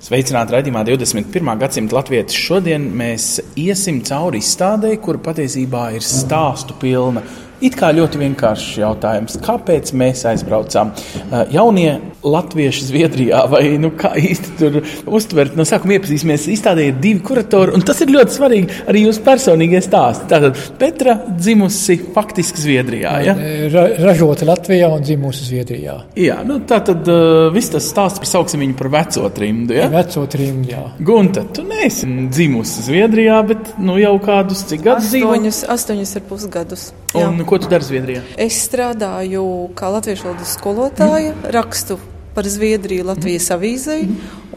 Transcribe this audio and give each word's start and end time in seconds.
Sveicināti 0.00 0.54
raidījumā 0.54 0.80
21. 0.88 1.48
gadsimta 1.60 1.98
latvieši. 1.98 2.38
Šodien 2.46 2.86
mēs 2.96 3.34
iesim 3.60 3.98
cauri 4.08 4.40
izstādē, 4.40 4.94
kur 4.96 5.18
patiesībā 5.20 5.90
ir 5.92 6.06
stāstu 6.06 6.72
pilna. 6.80 7.20
It 7.60 7.76
kā 7.76 7.90
ļoti 7.92 8.20
vienkāršs 8.22 8.78
jautājums, 8.80 9.36
kāpēc 9.44 9.92
mēs 9.92 10.24
aizbraucām? 10.30 10.94
Uh, 11.28 11.42
Jaunie 11.52 11.98
latvieši 12.24 12.86
Zviedrijā, 12.88 13.42
vai 13.52 13.62
nu, 13.80 13.90
kā 13.96 14.12
īsti 14.16 14.54
tur 14.58 14.78
uztvert, 15.08 15.56
no 15.56 15.64
sākuma 15.68 15.96
iepazīsimies. 15.96 16.46
Izstādē 16.52 16.86
ir 16.88 16.98
divi 17.00 17.20
kuratori, 17.24 17.74
un 17.76 17.84
tas 17.84 18.00
ir 18.00 18.12
ļoti 18.12 18.36
svarīgi 18.36 18.80
arī 18.90 19.04
jūsu 19.06 19.24
personīgie 19.26 19.80
stāsti. 19.84 20.28
Tātad 20.30 20.60
Petra 20.80 21.16
dzimusi 21.30 21.98
faktiski 22.14 22.64
Zviedrijā. 22.64 23.14
Ja? 23.24 23.36
Ra 23.74 23.86
ražota 24.06 24.48
Latvijā 24.48 24.88
un 24.92 25.04
dzimusi 25.04 25.48
Zviedrijā. 25.48 25.96
Jā, 26.20 26.40
nu, 26.46 26.60
tā 26.68 26.80
tad 26.86 27.08
uh, 27.08 27.48
viss 27.54 27.72
tas 27.72 27.88
stāsts 27.92 28.20
par 28.22 28.32
sauksim 28.32 28.64
viņu 28.64 28.78
par 28.80 28.92
veco 28.96 29.28
trimdu. 29.36 29.76
Ja? 29.76 29.90
Veco 29.92 30.24
trimdā. 30.30 30.86
Gunta, 31.04 31.44
tu 31.56 31.64
neesi 31.68 32.08
dzimusi 32.32 32.88
Zviedrijā, 32.88 33.40
bet 33.52 33.74
nu, 33.80 34.00
jau 34.00 34.16
kādus 34.24 34.64
cik 34.68 34.84
gadus? 34.88 35.12
Astoņus, 35.12 35.62
astoņus 35.76 36.16
ar 36.20 36.26
pus 36.28 36.48
gadus. 36.52 36.88
Jā. 37.10 37.26
Un 37.26 37.42
ko 37.50 37.58
tu 37.58 37.66
dari 37.70 37.82
Zviedrijā? 37.82 38.22
Es 38.38 38.62
strādāju 38.68 39.42
kā 39.78 39.90
latviešu 39.90 40.28
valodas 40.28 40.54
skolotāja, 40.54 41.34
rakstu 41.50 41.98
par 42.36 42.46
Zviedriju 42.46 43.08
Latvijas 43.08 43.48
avīzei 43.50 44.04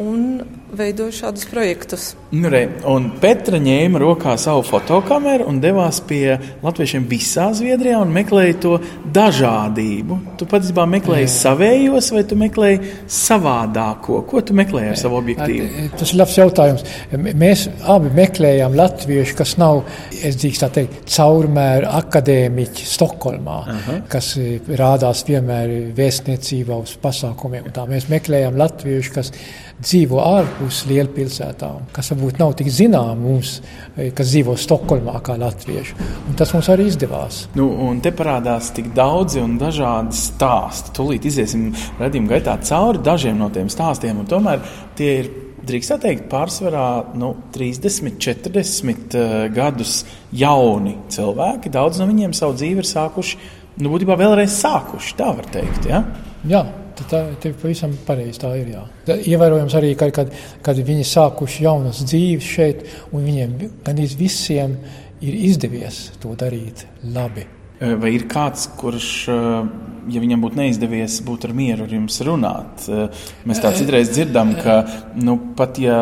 un 0.01 0.41
veidoju 0.73 1.13
šādus 1.13 1.45
projektus. 1.51 2.05
Nu, 2.33 2.49
re, 2.49 2.63
un 2.89 3.11
Petra 3.21 3.59
ņēma 3.61 3.99
rokā 4.01 4.33
savu 4.41 4.63
fotokameru 4.65 5.45
un 5.49 5.59
devās 5.61 5.99
pie 6.09 6.39
latviešiem 6.63 7.05
visā 7.09 7.51
Zviedrijā 7.53 7.99
un 8.01 8.13
meklēja 8.15 8.55
to 8.63 8.71
dažādību. 9.13 10.17
Tu 10.39 10.47
patiesībā 10.49 10.87
meklēji 10.89 11.29
savējos, 11.29 12.09
vai 12.15 12.23
tu 12.29 12.37
meklēji 12.41 12.93
savādāko? 13.19 14.23
Ko 14.29 14.41
tu 14.41 14.57
meklēji 14.57 14.93
ar 14.95 14.99
savu 15.03 15.19
objektīvu? 15.19 15.89
Tas 15.99 16.13
ir 16.13 16.21
labs 16.23 16.37
jautājums. 16.39 16.87
Mēs 17.13 17.67
abi 17.93 18.09
meklējām 18.17 18.77
latviešu, 18.79 19.37
kas 19.43 19.55
nav, 19.61 19.83
es 20.23 20.39
drīkst 20.41 20.65
tā 20.65 20.71
teikt, 20.79 21.03
caurmēra 21.13 21.93
akadēmiķi 21.99 22.89
Stokholmā, 22.89 23.59
Aha. 23.75 23.99
kas 24.09 24.33
eh, 24.41 24.57
rādās 24.81 25.21
vienmēr 25.29 25.93
vēstniecībā 25.97 26.81
uz 26.81 26.97
pasākumiem. 27.03 27.69
un 27.69 27.77
Tā. 27.77 27.85
Mēs 27.89 28.09
meklējām 28.09 28.57
latviešu, 28.57 29.13
kas 29.13 29.31
dzīvo 29.83 30.19
ārpus 30.23 30.83
lielpilsētām, 30.89 31.89
kas 31.95 32.11
varbūt 32.13 32.39
nav 32.41 32.55
tik 32.59 32.69
zinām 32.73 33.21
mums, 33.23 33.57
eh, 33.95 34.11
kas 34.15 34.31
dzīvo 34.31 34.55
Stokholmā 34.59 35.19
kā 35.25 35.35
latvieši. 35.39 35.95
Un 36.29 36.37
tas 36.39 36.53
mums 36.53 36.69
arī 36.71 36.87
izdevās. 36.89 37.47
Nu, 37.55 37.69
un 37.87 38.01
te 38.01 38.11
parādās 38.11 38.73
tik 38.73 38.93
daudzi 38.95 39.41
un 39.43 39.57
dažādi 39.59 40.15
stāsti. 40.15 40.93
Tūlīt 40.97 41.25
iziesim 41.25 41.71
redzējuma 41.99 42.29
gaitā 42.29 42.57
cauri 42.63 43.03
dažiem 43.03 43.37
no 43.37 43.49
tiem 43.49 43.67
stāstiem, 43.67 44.19
un 44.19 44.25
tomēr 44.25 44.61
tie 44.95 45.17
ir. 45.21 45.31
Drīkst 45.63 45.93
teikt, 46.03 46.25
pārsvarā 46.27 47.15
nu, 47.15 47.29
30, 47.55 48.17
40 48.19 49.15
uh, 49.15 49.47
gadus 49.47 50.01
jauni 50.35 50.97
cilvēki. 51.07 51.71
Daudz 51.71 52.01
no 52.01 52.09
viņiem 52.09 52.35
savu 52.35 52.57
dzīvi 52.59 52.83
ir 52.83 52.89
sākuši, 52.89 53.37
nu, 53.79 53.93
būtībā 53.93 54.17
vēlreiz 54.19 54.59
sākuši. 54.59 55.15
Tā 55.15 55.31
var 55.37 55.47
teikt. 55.55 55.87
Ja? 55.87 56.03
Jā, 56.43 56.65
tā, 57.09 57.23
ir 57.49 57.55
pavisam 57.61 57.95
pareizi. 58.07 58.39
Tā 58.43 58.53
ir. 58.59 58.73
Jā. 58.75 58.83
Ievērojams 59.33 59.77
arī, 59.79 59.93
kad, 59.99 60.13
kad, 60.15 60.33
kad 60.65 60.83
viņi 60.85 61.07
sākuši 61.07 61.65
jaunas 61.65 62.03
dzīves 62.05 62.51
šeit, 62.55 62.85
un 63.11 63.25
viņiem 63.27 63.57
gandrīz 63.85 64.15
visiem 64.19 64.77
ir 65.23 65.39
izdevies 65.49 66.05
to 66.21 66.35
darīt 66.39 66.85
labi. 67.15 67.47
Vai 67.83 68.13
ir 68.15 68.27
kāds, 68.31 68.69
kurš, 68.79 69.07
ja 69.27 70.21
viņam 70.23 70.43
būtu 70.45 70.59
neizdevies, 70.59 71.17
būtu 71.25 71.49
ar 71.49 71.55
mieru 71.57 71.87
ar 71.87 71.95
jums 71.97 72.19
runāt? 72.23 72.85
Mēs 73.49 73.59
tā 73.63 73.73
citreiz 73.75 74.13
dzirdam, 74.13 74.53
ka 74.55 74.77
nu, 75.19 75.35
pat 75.57 75.81
ja 75.81 75.97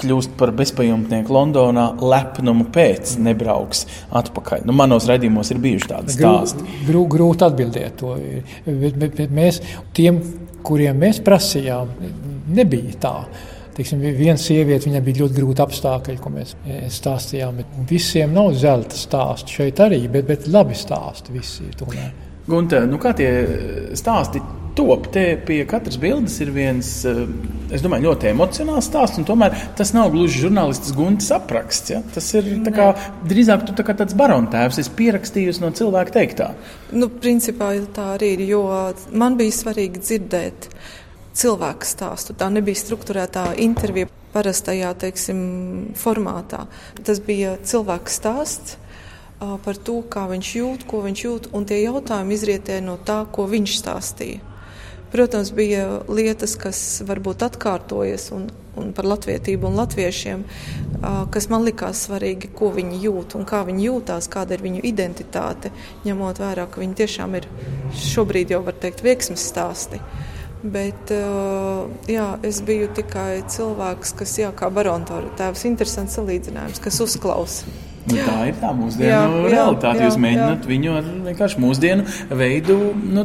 kļūst 0.00 0.34
par 0.40 0.52
bezpajumtnieku 0.56 1.34
Londonā, 1.34 1.86
lepnumu 2.00 2.66
pēc 2.74 3.16
nebrauks 3.22 3.84
atpakaļ. 4.20 4.64
Nu, 4.68 4.74
manos 4.76 5.08
raidījumos 5.10 5.52
ir 5.54 5.62
bijuši 5.62 5.90
tādi 5.92 6.16
stāsti. 6.16 6.66
Grū, 6.88 7.04
grūti 7.10 7.46
atbildēt 7.46 8.00
to. 8.00 8.16
Bet, 8.66 8.98
bet, 9.00 9.16
bet 9.18 9.34
mēs, 9.34 9.60
tiem, 9.96 10.20
kuriem 10.66 11.00
mēs 11.04 11.22
prasījām, 11.26 11.94
nebija 12.56 12.98
tā. 13.02 13.16
Teiksim, 13.76 14.00
viena 14.02 14.36
sieviete, 14.40 14.88
viņai 14.88 15.00
bija 15.06 15.22
ļoti 15.22 15.36
grūti 15.36 15.62
apstākļi, 15.64 16.16
ko 16.20 16.32
mēs 16.34 16.56
e, 16.66 16.80
stāstījām. 16.92 17.62
Visiem 17.88 18.34
nav 18.36 18.50
zelta 18.60 18.98
stāstu 18.98 19.60
šeit 19.60 19.80
arī, 19.80 20.02
bet, 20.10 20.26
bet 20.28 20.48
labi 20.50 20.76
stāsti 20.76 21.36
visi. 21.36 21.70
Gunte, 22.50 22.82
nu 22.90 22.98
kā 23.00 23.14
tie 23.16 23.30
stāsti 23.96 24.42
top? 24.80 25.08
Te 25.12 25.24
pie 25.46 25.64
katras 25.68 25.98
bildes 26.00 26.38
ir 26.40 26.50
viens, 26.54 26.88
eh, 27.04 27.24
es 27.74 27.82
domāju, 27.82 28.08
ļoti 28.08 28.30
emocionāls 28.32 28.88
stāsts, 28.88 29.18
un 29.18 29.26
tomēr 29.28 29.56
tas 29.76 29.92
nav 29.92 30.10
gluži 30.12 30.46
žurnālists 30.46 30.94
Guntes 30.96 31.30
apraksts. 31.30 31.90
Ja? 31.90 32.02
Tas 32.14 32.32
ir 32.34 32.42
tā 32.64 32.72
kā, 32.74 32.88
drīzāk 33.24 33.66
tu 33.66 33.76
tā 33.76 33.84
kā 33.86 33.94
tāds 33.96 34.16
barontēvs, 34.18 34.78
es 34.78 34.88
pierakstījusi 34.88 35.60
no 35.60 35.70
cilvēka 35.70 36.16
teiktā. 36.16 36.54
Nu, 36.92 37.08
principā 37.08 37.72
tā 37.94 38.16
arī 38.16 38.34
ir, 38.38 38.46
jo 38.48 38.64
man 39.12 39.36
bija 39.36 39.54
svarīgi 39.54 40.02
dzirdēt 40.02 40.70
cilvēku 41.34 41.86
stāstu. 41.86 42.34
Tā 42.34 42.50
nebija 42.50 42.78
struktūrētā 42.80 43.54
intervija 43.62 44.08
parastajā 44.34 44.92
teiksim, 44.98 45.40
formātā. 45.98 46.66
Tas 47.04 47.20
bija 47.20 47.56
cilvēka 47.66 48.10
stāsts 48.10 48.76
par 49.40 49.78
to, 49.80 50.02
kā 50.12 50.26
viņš 50.28 50.52
jūt, 50.54 50.86
ko 50.86 51.00
viņš 51.06 51.24
jūt, 51.24 51.50
un 51.56 51.64
tie 51.64 51.80
jautājumi 51.80 52.36
izrietēja 52.36 52.84
no 52.84 52.98
tā, 53.00 53.24
ko 53.32 53.48
viņš 53.48 53.76
stāstīja. 53.80 54.49
Protams, 55.10 55.50
bija 55.50 56.00
lietas, 56.06 56.54
kas 56.54 56.78
varbūt 57.06 57.42
atkārtojas 57.42 58.28
un, 58.36 58.44
un 58.78 58.92
par 58.94 59.08
latvietību 59.10 59.66
un 59.66 59.80
latviešiem, 59.80 60.44
kas 61.34 61.48
man 61.50 61.66
likās 61.66 62.04
svarīgi, 62.06 62.52
ko 62.54 62.70
viņi 62.76 63.00
jūt 63.08 63.34
un 63.34 63.46
kā 63.48 63.64
viņi 63.66 63.88
jūtās, 63.88 64.30
kāda 64.30 64.54
ir 64.54 64.62
viņu 64.62 64.84
identitāte, 64.86 65.72
ņemot 66.06 66.38
vērā, 66.44 66.68
ka 66.70 66.82
viņi 66.84 66.98
tiešām 67.02 67.34
ir 67.40 67.50
šobrīd 68.06 68.54
jau 68.54 68.62
var 68.68 68.78
teikt 68.78 69.02
veiksmes 69.02 69.50
stāsti. 69.50 69.98
Bet 70.62 71.10
jā, 72.10 72.30
es 72.46 72.62
biju 72.62 72.92
tikai 72.94 73.42
cilvēks, 73.50 74.14
kas, 74.14 74.38
jā, 74.38 74.54
kā 74.54 74.70
barontora 74.70 75.32
tēvs, 75.40 75.66
interesants 75.66 76.20
salīdzinājums, 76.20 76.82
kas 76.84 77.02
uzklausa. 77.02 77.89
Nu, 78.08 78.16
tā 78.16 78.36
ir 78.48 78.54
tā 78.56 78.70
mūsdienu 78.72 79.10
Jā, 79.10 79.20
realitāte. 79.52 80.00
jā, 80.00 80.06
Jūs 80.08 80.16
mēģināt 80.24 80.62
jā. 80.64 80.68
viņu 80.70 80.92
ar 80.96 81.08
vienkārši 81.26 81.60
mūsdienu 81.60 82.04
veidu 82.32 82.76
nu, 82.96 83.24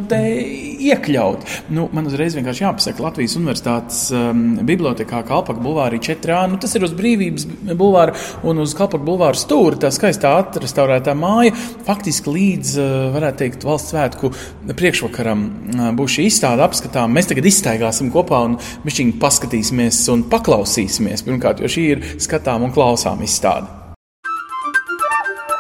iekļaut. 0.90 1.46
Nu, 1.72 1.86
man 1.96 2.10
uzreiz 2.10 2.36
vienkārši 2.36 2.66
jāpasaka, 2.66 3.06
Latvijas 3.06 3.38
Universitātes 3.40 4.02
um, 4.12 4.42
bibliotekā 4.68 5.22
Kalpaka 5.28 5.64
bulvārī 5.64 6.02
4A. 6.04 6.42
Nu, 6.52 6.60
tas 6.62 6.76
ir 6.76 6.84
uz 6.84 6.96
brīvības 6.98 7.48
bulvāra 7.72 8.18
un 8.44 8.60
uz 8.66 8.76
Kalpaka 8.76 9.08
bulvāra 9.08 9.40
stūra. 9.40 9.80
Tā 9.86 9.94
skaistā 9.96 10.34
atrestaurētā 10.42 11.16
māja. 11.16 11.56
Faktiski 11.88 12.36
līdz, 12.36 12.76
uh, 12.82 12.92
varētu 13.16 13.42
teikt, 13.46 13.66
valsts 13.70 13.96
svētku 13.96 14.34
priekšvakaram 14.76 15.48
uh, 15.48 15.88
būs 15.96 16.18
šī 16.20 16.28
izstāde 16.34 16.68
apskatām. 16.68 17.16
Mēs 17.16 17.32
tagad 17.32 17.48
izstaigāsim 17.48 18.12
kopā 18.12 18.44
un 18.50 18.60
mišķiņi 18.84 19.16
paskatīsimies 19.24 20.04
un 20.12 20.28
paklausīsimies. 20.36 21.24
Pirmkārt, 21.24 21.64
jo 21.64 21.72
šī 21.72 21.88
ir 21.96 22.06
skatām 22.20 22.68
un 22.68 22.76
klausām 22.76 23.24
izstāde. 23.24 23.85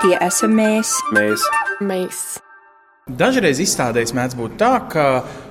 Tie 0.05 0.17
esam 0.21 0.51
mēs. 0.53 0.89
Mēs 1.17 1.41
mēs. 1.81 2.17
Dažreiz 3.09 3.57
izstādēs 3.63 4.11
mēdz 4.13 4.35
būt 4.37 4.53
tā, 4.61 4.69
ka 4.91 5.05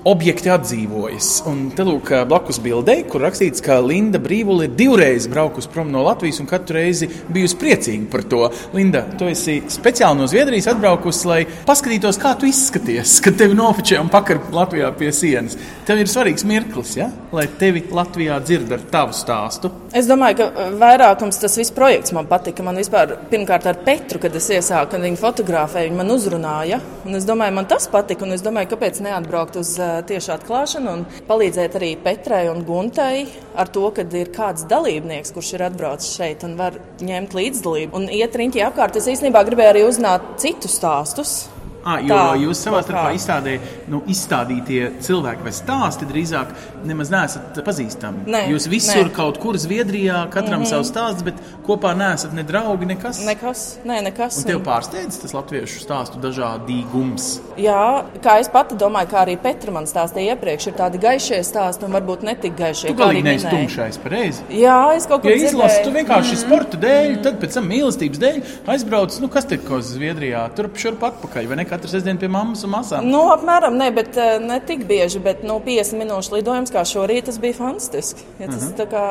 objekti 0.05 0.51
atdzīvojas. 0.53 1.31
Un 1.49 1.69
te 1.75 1.85
lūk, 1.87 2.11
blakus 2.29 2.59
bildei, 2.63 3.03
kur 3.09 3.25
rakstīts, 3.25 3.63
ka 3.65 3.79
Linda 3.81 4.21
Brīvula 4.23 4.67
ir 4.67 4.75
divreiz 4.77 5.27
braukusi 5.31 5.71
prom 5.73 5.91
no 5.93 6.05
Latvijas 6.05 6.43
un 6.43 6.49
katru 6.51 6.79
reizi 6.79 7.09
bijusi 7.33 7.59
priecīga 7.61 8.11
par 8.13 8.25
to. 8.29 8.43
Linda, 8.77 9.05
tu 9.19 9.29
esi 9.31 9.61
speciāli 9.73 10.21
no 10.21 10.29
Zviedrijas 10.31 10.69
atbraukusi, 10.75 11.29
lai 11.31 11.41
paskatītos, 11.69 12.21
kā 12.21 12.35
tu 12.39 12.49
izskaties, 12.51 13.17
kad 13.25 13.39
tevi 13.41 13.57
nofočē 13.57 14.01
un 14.03 14.13
pakar 14.13 14.43
Latvijā 14.55 14.93
pie 14.99 15.13
sienas. 15.17 15.57
Tev 15.89 16.01
ir 16.01 16.11
svarīgs 16.11 16.45
mirklis, 16.49 16.97
ja? 17.01 17.09
lai 17.35 17.47
tevi 17.61 17.83
Latvijā 17.93 18.37
dzird 18.45 18.77
ar 18.77 18.85
tavu 18.93 19.17
stāstu. 19.17 19.73
Es 19.97 20.09
domāju, 20.11 20.43
ka 20.43 20.69
vairākums 20.81 21.41
tas 21.41 21.57
viss 21.59 21.73
projekts 21.75 22.13
man 22.15 22.29
patika. 22.31 22.65
Man 22.67 22.79
vispār, 22.79 23.17
pirmkārt, 23.31 23.67
ar 23.71 23.81
Petru, 23.87 24.21
kad 24.23 24.37
es 24.37 24.49
iesāku, 24.53 24.95
kad 24.95 25.05
viņa 25.05 25.21
fotografēja, 25.21 25.89
viņa 25.91 25.99
man 26.01 26.13
uzrunāja. 26.15 26.81
Un 27.05 27.19
es 27.19 27.27
domāju, 27.29 27.57
man 27.59 27.69
tas 27.71 27.89
patika. 27.93 28.27
Un 28.27 28.37
es 28.37 28.45
domāju, 28.45 28.73
kāpēc 28.75 29.03
neatbraukt 29.05 29.59
uz 29.61 29.75
uh, 29.79 29.94
tieši 30.03 30.33
atklāšanu 30.35 30.93
un 30.97 31.05
palīdzēt 31.29 31.79
arī 31.79 31.93
Petrai 32.03 32.49
un 32.51 32.65
Guntai 32.67 33.27
ar 33.55 33.71
to, 33.71 33.87
ka 33.95 34.07
ir 34.19 34.33
kāds 34.35 34.67
dalībnieks, 34.71 35.35
kurš 35.35 35.55
ir 35.55 35.67
atbraucis 35.69 36.17
šeit 36.19 36.43
un 36.47 36.57
var 36.59 36.81
ņemt 37.05 37.37
līdzdalību 37.39 38.01
un 38.01 38.09
iet 38.11 38.35
riņķī 38.35 38.65
apkārt. 38.67 38.99
Es 38.99 39.11
īstenībā 39.15 39.45
gribēju 39.47 39.75
arī 39.75 39.85
uzzināt 39.87 40.35
citus 40.43 40.79
stāstus. 40.81 41.37
Ah, 41.85 42.01
jo 42.01 42.17
Tā, 42.17 42.37
jūs 42.41 42.61
savā 42.65 42.81
starpā 42.85 43.11
izstādē, 43.17 43.59
nu, 43.93 44.01
izstādītie 44.09 44.87
cilvēki 45.05 45.45
vai 45.45 45.53
stāsti 45.53 46.09
drīzāk 46.09 46.55
nemaz 46.89 47.11
neesat 47.13 47.61
pazīstami. 47.67 48.25
Nē, 48.33 48.41
jūs 48.53 48.69
visur 48.73 49.05
nē. 49.05 49.13
kaut 49.15 49.39
kur 49.43 49.59
Zviedrijā, 49.61 50.25
katram 50.33 50.63
mm 50.63 50.65
-hmm. 50.65 50.71
savs 50.71 50.89
stāsts, 50.89 51.25
bet 51.25 51.35
kopā 51.67 51.93
neesat 51.97 52.33
ne 52.33 52.43
draugi, 52.43 52.87
nekas. 52.87 53.21
Nekas, 53.27 53.79
nē, 53.85 54.01
nekas. 54.09 54.39
Un 54.39 54.49
tev 54.49 54.63
pārsteidz 54.65 55.21
tas 55.21 55.35
latviešu 55.35 55.85
stāstu 55.85 56.21
dažādīgums. 56.25 57.41
Jā, 57.57 58.05
kā 58.25 58.39
es 58.41 58.49
pati 58.49 58.75
domāju, 58.75 59.11
kā 59.13 59.25
arī 59.27 59.37
Petra 59.37 59.73
man 59.73 59.85
stāstīja 59.85 60.35
iepriekš, 60.35 60.67
ir 60.67 60.75
tādi 60.75 60.99
gaišie 60.99 61.43
stāsti 61.45 61.85
un 61.85 61.93
varbūt 61.93 62.23
netik 62.23 62.57
gaišie. 62.57 62.89
Tu 62.89 62.95
galīgi 62.95 63.23
neesi 63.23 63.47
tumšais, 63.51 63.99
pareizi. 63.99 64.43
Jā, 64.49 64.97
es 64.97 65.07
kaut 65.07 65.23
ko 65.23 65.29
Ja 65.29 65.37
izlasi, 65.37 65.85
tu 65.85 65.91
vienkārši 65.91 66.37
sporta 66.37 66.77
dēļ, 66.81 67.23
tad 67.23 67.41
pēc 67.41 67.55
tam 67.55 67.69
mīlestības 67.69 68.19
dēļ 68.19 68.43
aizbrauc, 68.67 69.21
nu 69.21 69.29
kas 69.29 69.45
te 69.45 69.57
kaut 69.59 69.75
kas 69.75 69.93
Zviedrijā, 69.95 70.45
turp 70.57 70.79
šurp 70.81 71.03
atpakaļ, 71.09 71.49
vai 71.51 71.59
ne 71.61 71.67
katru 71.75 71.93
sestdienu 71.93 72.23
pie 72.23 72.31
mammas 72.33 72.65
un 72.67 72.75
māsām. 72.75 73.09
Nu, 73.11 73.27
apmēram 73.35 73.79
ne, 73.81 73.91
bet 73.95 74.19
eh, 74.19 74.37
ne 74.43 74.61
tik 74.65 74.87
bieži, 74.89 75.23
bet 75.25 75.47
nu, 75.47 75.61
50 75.65 76.01
minūšu 76.01 76.39
lidojums 76.39 76.75
kā 76.75 76.87
šorīt, 76.89 77.29
tas 77.31 77.41
bija 77.43 77.61
fantastiski. 77.61 78.27
Ja 78.41 78.51
tas, 78.53 78.71
tā 78.79 78.89
kā, 78.91 79.07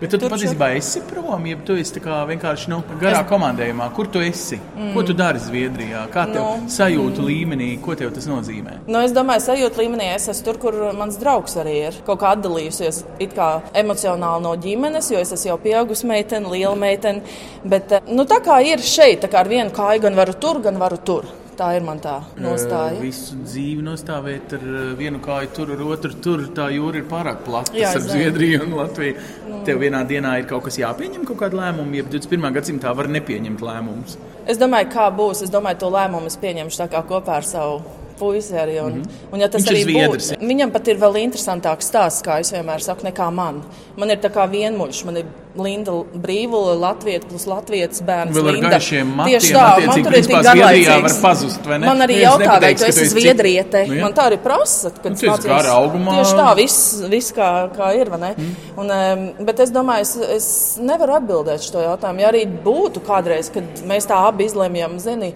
Bet 0.00 0.14
tu 0.16 0.28
patiesībā 0.32 0.70
esi 0.78 1.02
prom, 1.04 1.42
ja 1.44 1.58
tu 1.66 1.74
esi 1.76 2.00
vienkārši 2.00 2.70
nu, 2.72 2.78
garā 3.02 3.20
komandējumā. 3.28 3.90
Kur 3.92 4.08
tu 4.08 4.22
esi? 4.24 4.56
Mm. 4.72 4.94
Ko 4.94 5.02
tu 5.04 5.12
dari 5.16 5.42
Zviedrijā? 5.44 6.06
Kā 6.12 6.24
tev 6.30 6.40
Nu. 6.40 6.68
sajūta 6.72 7.20
līmenī? 7.26 7.74
Ko 7.84 7.94
tev 7.94 8.14
tas 8.16 8.24
nozīmē? 8.30 8.78
Nu, 8.88 9.02
es 9.04 9.12
domāju, 9.12 9.44
sajūta 9.44 9.82
līmenī 9.82 10.08
es 10.14 10.30
esmu 10.32 10.46
tur, 10.46 10.58
kur 10.62 10.78
mans 10.96 11.18
draugs 11.20 11.58
arī 11.60 11.74
ir. 11.90 11.98
Kaut 12.06 12.22
kā 12.22 12.32
atdalījusies 12.32 13.02
kā 13.36 13.50
emocionāli 13.74 14.42
no 14.42 14.54
ģimenes, 14.56 15.10
jo 15.12 15.20
es 15.20 15.34
esmu 15.36 15.52
jau 15.52 15.58
pieaugusi 15.60 16.08
meitene, 16.08 16.48
liela 16.48 16.76
meitene. 16.80 17.20
Bet 17.64 17.92
eh, 17.92 18.00
nu, 18.08 18.24
tā 18.24 18.40
kā 18.40 18.56
ir 18.64 18.80
šeit, 18.80 19.20
tā 19.20 19.28
kā 19.28 19.44
ar 19.44 19.52
vienu 19.52 19.68
kāju 19.68 20.00
gan 20.08 20.16
varu 20.16 20.32
tur, 20.32 20.62
gan 20.64 20.80
varu 20.80 20.96
tur. 20.96 21.28
Tā 21.60 21.66
ir 21.76 21.84
man 21.84 21.98
tā 22.00 22.14
nostāja. 22.40 22.96
Visu 23.02 23.36
dzīvi 23.42 23.82
nostāvēt 23.84 24.54
ar 24.56 24.62
vienu 24.96 25.20
kāju 25.20 25.50
tur, 25.58 25.74
ar 25.74 25.82
otru 25.84 26.16
tur. 26.24 26.46
Tā 26.56 26.70
jūra 26.72 27.02
ir 27.02 27.04
pārāk 27.10 27.42
plata 27.44 27.76
Jā, 27.76 27.90
ar. 27.98 28.00
Zviedriju 28.00 28.62
un 28.64 28.78
Latviju. 28.78 29.26
Tev 29.66 29.82
vienā 29.82 30.00
dienā 30.08 30.38
ir 30.40 30.48
kaut 30.48 30.64
kas 30.70 30.80
jāpieņem, 30.80 31.26
kaut 31.28 31.42
kāda 31.42 31.60
lēmuma, 31.60 31.98
ja 31.98 32.06
21. 32.08 32.48
gadsimtā 32.56 32.94
var 32.96 33.10
nepieņemt 33.12 33.60
lēmumus. 33.66 34.16
Es 34.48 34.60
domāju, 34.60 34.88
kā 34.94 35.10
būs. 35.12 35.44
Es 35.44 35.52
domāju, 35.52 35.82
to 35.82 35.90
lēmumu 35.92 36.32
es 36.32 36.40
pieņemšu 36.40 36.88
kopā 37.10 37.36
ar 37.42 37.44
savu 37.44 37.82
puisi. 38.20 38.56
Arī, 38.56 38.78
un, 38.80 38.92
mm 38.92 39.02
-hmm. 39.02 39.28
un, 39.32 39.40
ja 39.40 39.48
tas. 39.48 39.62
Viņš 39.62 39.70
arī 39.74 40.08
būs, 40.08 40.32
viņam 40.40 40.72
pat 40.72 40.88
ir 40.88 40.96
vēl 40.96 41.20
interesantāks 41.26 41.92
stāsts, 41.92 42.24
kā 42.24 42.40
es 42.40 42.52
vienmēr 42.52 42.80
saku, 42.80 43.06
nekā 43.08 43.30
man. 43.34 43.62
Man 43.96 44.10
ir 44.10 44.18
tā 44.24 44.32
kā 44.32 44.48
vienmuļš, 44.50 45.04
man 45.04 45.16
ir 45.16 45.26
Linda 45.58 45.92
Brīvula, 46.14 46.76
Latvijas 46.78 47.24
plus 47.26 47.46
Latvijas 47.50 48.02
bērns. 48.06 48.36
Vēl 48.36 48.48
ar 48.50 48.56
Linda. 48.56 48.70
gaišiem 48.76 49.08
matiem, 49.18 49.40
Tieši 49.40 49.54
tā, 49.56 49.64
man 49.88 50.04
tur 50.04 50.16
ir 50.16 50.26
tik 50.28 50.44
garlaicīgs. 50.46 51.16
pazust? 51.24 51.66
Man 51.66 52.04
arī 52.06 52.18
jautā, 52.20 52.58
vai 52.62 52.72
tu 52.78 52.86
esi 52.86 53.06
zviedriete. 53.10 53.82
Nu, 53.88 53.96
jā. 53.98 54.04
man 54.04 54.14
tā 54.14 54.28
arī 54.30 54.38
prasa, 54.42 54.92
kad 54.94 55.10
Nu, 55.10 55.18
esi 55.18 55.48
gara 55.48 55.74
augumā. 55.80 56.18
Tieši 56.18 56.36
tā, 56.38 56.48
viss, 56.58 56.84
viss 57.10 57.34
kā, 57.34 57.50
kā 57.74 57.90
ir, 57.98 58.12
vai 58.12 58.20
ne? 58.22 58.34
Mm. 58.36 58.52
Un, 58.84 59.46
bet 59.48 59.64
es 59.66 59.74
domāju, 59.74 60.06
es, 60.06 60.14
es 60.36 60.50
nevaru 60.82 61.18
atbildēt 61.18 61.66
šo 61.66 61.82
jautājumu. 61.82 62.22
Ja 62.22 62.30
arī 62.30 62.44
būtu 62.46 63.02
kādreiz, 63.06 63.50
kad 63.54 63.82
mēs 63.90 64.06
tā 64.10 64.20
abi 64.28 64.46
izlēmjam, 64.46 65.00
zini, 65.02 65.32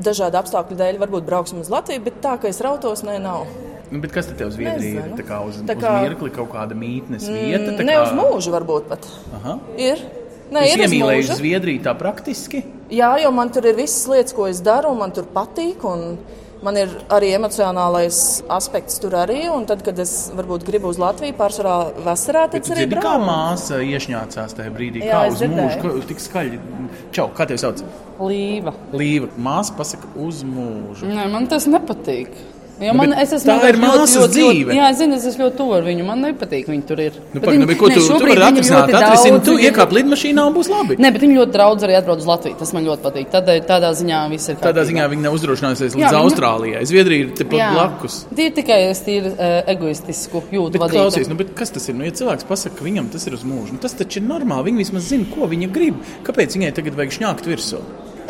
dažādu 0.00 0.40
apstākļu 0.40 0.80
dēļ, 0.80 1.02
varbūt 1.02 1.28
brauksim 1.28 1.60
uz 1.60 1.68
Latviju, 1.72 2.06
bet 2.08 2.22
tā, 2.24 2.38
ka 2.40 2.48
es 2.48 2.62
rautos, 2.64 3.04
ne, 3.04 3.18
nav. 3.22 3.44
Nu, 3.92 4.00
bet 4.00 4.12
kas 4.14 4.26
tad 4.30 4.38
tev 4.40 4.50
Zviedrija 4.54 5.02
ir? 5.04 5.10
Tā 5.18 5.24
kā 5.28 5.38
uz, 5.46 5.58
Tā 5.68 5.76
uz 5.76 5.82
kā- 5.84 5.94
mirkli 6.02 6.30
kaut 6.32 6.48
kāda 6.54 6.72
mītnes 6.74 7.26
vieta? 7.28 7.74
tā 7.76 7.84
Ne 7.84 7.92
kā- 7.92 8.02
uz 8.06 8.12
mūžu, 8.16 8.50
varbūt 8.56 8.88
pat. 8.88 9.06
Aha. 9.36 9.58
Ir. 9.76 9.98
Nē, 10.52 10.62
Es 10.66 10.74
uz 10.74 10.80
iemīlēju 10.86 11.22
mūžu. 11.22 11.36
Zviedriju 11.40 11.82
tā 11.82 11.92
praktiski. 11.98 12.62
Jā, 12.90 13.14
jo 13.22 13.30
man 13.30 13.48
tur 13.50 13.64
ir 13.66 13.74
visas 13.74 14.06
lietas, 14.08 14.34
ko 14.34 14.46
es 14.46 14.60
daru, 14.60 14.90
un 14.92 14.98
man 14.98 15.12
tur 15.12 15.24
patīk. 15.24 15.84
un 15.84 16.18
Man 16.62 16.76
ir 16.76 16.86
arī 17.10 17.32
emocionālais 17.34 18.42
aspekts 18.48 19.00
tur 19.00 19.10
arī. 19.10 19.48
un 19.50 19.64
Tad, 19.66 19.82
kad 19.82 19.98
es 19.98 20.30
varbūt 20.30 20.62
gribu 20.64 20.86
uz 20.92 20.96
Latviju, 20.96 21.34
pārsvarā 21.34 21.92
vasarā, 22.04 22.44
tad 22.52 22.62
arī 22.62 22.86
dzirdi, 22.86 22.94
kā 22.94 23.00
braucu. 23.18 23.26
māsa 23.26 23.80
iešņācās 23.82 24.54
tajā 24.54 24.70
brīdī, 24.70 25.02
Jā, 25.02 25.10
kā 25.10 25.26
uz 25.32 25.40
mūžu, 25.40 25.48
dzirdēju. 25.48 25.82
ko 25.82 26.06
tik 26.06 26.18
skaļi. 26.18 26.60
Čau, 27.10 27.28
kā 27.34 27.48
tevi 27.48 27.58
sauc? 27.58 27.82
Līva. 28.20 28.72
Līva. 28.92 29.28
Māsa 29.36 29.74
pasaka 29.76 30.06
uz 30.16 30.44
mūžu. 30.44 31.02
Nē, 31.02 31.30
man 31.32 31.48
tas 31.48 31.66
nepatīk. 31.66 32.28
Jo 32.82 32.92
Nu, 32.92 32.98
man, 32.98 33.10
bet 33.14 33.20
es 33.22 33.32
esmu 33.36 33.52
tā 33.52 33.68
ir 33.70 33.76
māsas 33.78 34.24
dzīve. 34.32 34.74
Jā, 34.74 34.88
es 34.90 34.98
zinu, 34.98 35.14
es 35.14 35.26
esmu 35.30 35.44
ļoti 35.46 35.56
tuvu 35.60 35.76
viņu. 35.86 36.06
Man 36.08 36.22
nepatīk 36.26 36.66
viņa 36.66 36.86
tur 36.88 36.98
ir. 37.04 37.12
Nu, 37.32 37.40
par, 37.40 37.54
viņa- 37.54 37.68
nu, 37.70 37.76
ko 37.78 37.88
ne, 37.88 37.94
tu, 37.94 38.06
tu 38.08 38.26
vari 38.26 38.42
atrisināt? 38.48 38.90
ļoti 38.90 39.02
daudz 39.04 39.44
tu 39.46 39.54
iekāp 39.62 39.94
lidmašīnā 39.96 40.46
un 40.50 40.56
būs 40.56 40.70
labi. 40.72 40.96
Nē, 40.98 41.12
bet 41.14 41.22
viņi 41.22 41.36
ļoti 41.38 41.54
daudz 41.62 41.86
arī 41.86 41.94
atbrauc 42.00 42.18
uz 42.24 42.26
Latviju. 42.26 42.58
Tas 42.58 42.72
man 42.74 42.84
ļoti 42.88 43.02
patīk. 43.06 43.30
Tādā, 43.30 43.56
tādā 43.68 43.92
ziņā 44.02 44.18
viss 44.34 44.48
ir. 44.50 44.56
Tādā 44.64 44.82
ziņā 44.88 45.06
viņi 45.14 45.22
nav 45.22 45.38
uzdrošinājusies 45.38 45.94
Jā, 45.94 46.10
līdz 46.10 46.16
viņa- 46.16 46.24
Austrālijai. 46.26 46.82
Zviedrija 46.90 47.20
ir 47.28 47.30
tepat 47.38 47.58
Jā. 47.62 47.70
blakus. 47.76 48.18
Tie 48.34 48.46
ir 48.50 48.52
tikai 48.58 48.80
es 48.90 49.00
tīri 49.06 49.30
uh, 49.30 49.62
egoistisku 49.70 50.42
jūtu 50.50 50.72
Bet, 50.82 50.90
klausies, 50.90 51.28
nu, 51.28 51.34
bet 51.38 51.54
kas 51.54 51.70
tas 51.70 51.88
ir? 51.88 51.94
Nu, 51.94 52.04
ja 52.04 52.10
cilvēks 52.10 52.44
pasakā, 52.50 52.78
ka 52.80 52.84
viņam 52.84 53.12
tas 53.12 53.26
ir 53.26 53.34
uz 53.38 53.44
mūžu, 53.46 53.72
nu, 53.76 53.78
tas 53.78 53.94
taču 53.94 54.18
ir 54.18 54.26
normāli. 54.26 54.72
Viņi 54.72 54.82
vismaz 54.82 55.06
zina, 55.12 55.24
ko 55.30 55.46
viņa 55.46 55.70
grib. 55.72 55.94
Kāpēc 56.26 56.58
viņai 56.58 56.74
tagad 56.74 56.98
vajag 56.98 57.14
šņākt 57.20 57.46
virsū? 57.46 57.78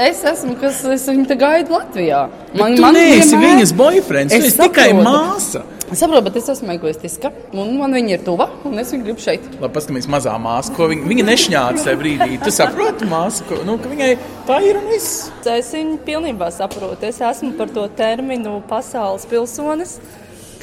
Es 0.02 0.22
esmu, 0.26 0.56
kas 0.58 0.80
es 0.90 1.04
viņu 1.06 1.28
te 1.30 1.36
gaidu 1.38 1.76
Latvijā. 1.76 2.24
Man, 2.58 2.74
tu 2.78 2.88
neesi 2.94 3.36
viņas 3.38 3.72
boyfriends, 3.78 4.34
tu 4.34 4.40
esi 4.40 4.56
tikai 4.58 4.88
saprotu. 4.90 5.04
māsa. 5.06 5.62
Es 5.92 6.00
saprotu, 6.00 6.24
bet 6.26 6.38
es 6.40 6.48
esmu 6.48 6.72
egoistiska. 6.72 7.30
Un 7.52 7.74
man 7.76 7.92
viņa 7.92 8.14
ir 8.16 8.24
tuva, 8.26 8.48
un 8.64 8.80
es 8.80 8.90
viņu 8.94 9.04
gribu 9.06 9.22
šeit. 9.22 9.44
Labi, 9.60 9.70
paskatīsimies, 9.76 10.08
mazā 10.14 10.34
māsa, 10.40 10.72
ko 10.74 10.88
viņa, 10.90 11.06
viņa 11.10 11.26
nešņāca 11.28 11.84
tajā 11.86 12.00
brīdī. 12.00 12.40
Tu 12.42 12.54
saproti, 12.56 13.08
māsa, 13.12 13.44
ko, 13.46 13.60
nu, 13.68 13.76
ka 13.78 13.92
viņai 13.92 14.10
tā 14.48 14.58
ir 14.66 14.80
un 14.80 14.88
viss. 14.90 15.28
Es 15.44 15.72
viņu 15.76 16.00
pilnībā 16.08 16.48
saprotu. 16.56 17.06
Es 17.06 17.20
esmu 17.20 17.52
par 17.60 17.70
to 17.76 17.84
terminu 17.98 18.58
pasaules 18.72 19.28
pilsonis, 19.28 19.98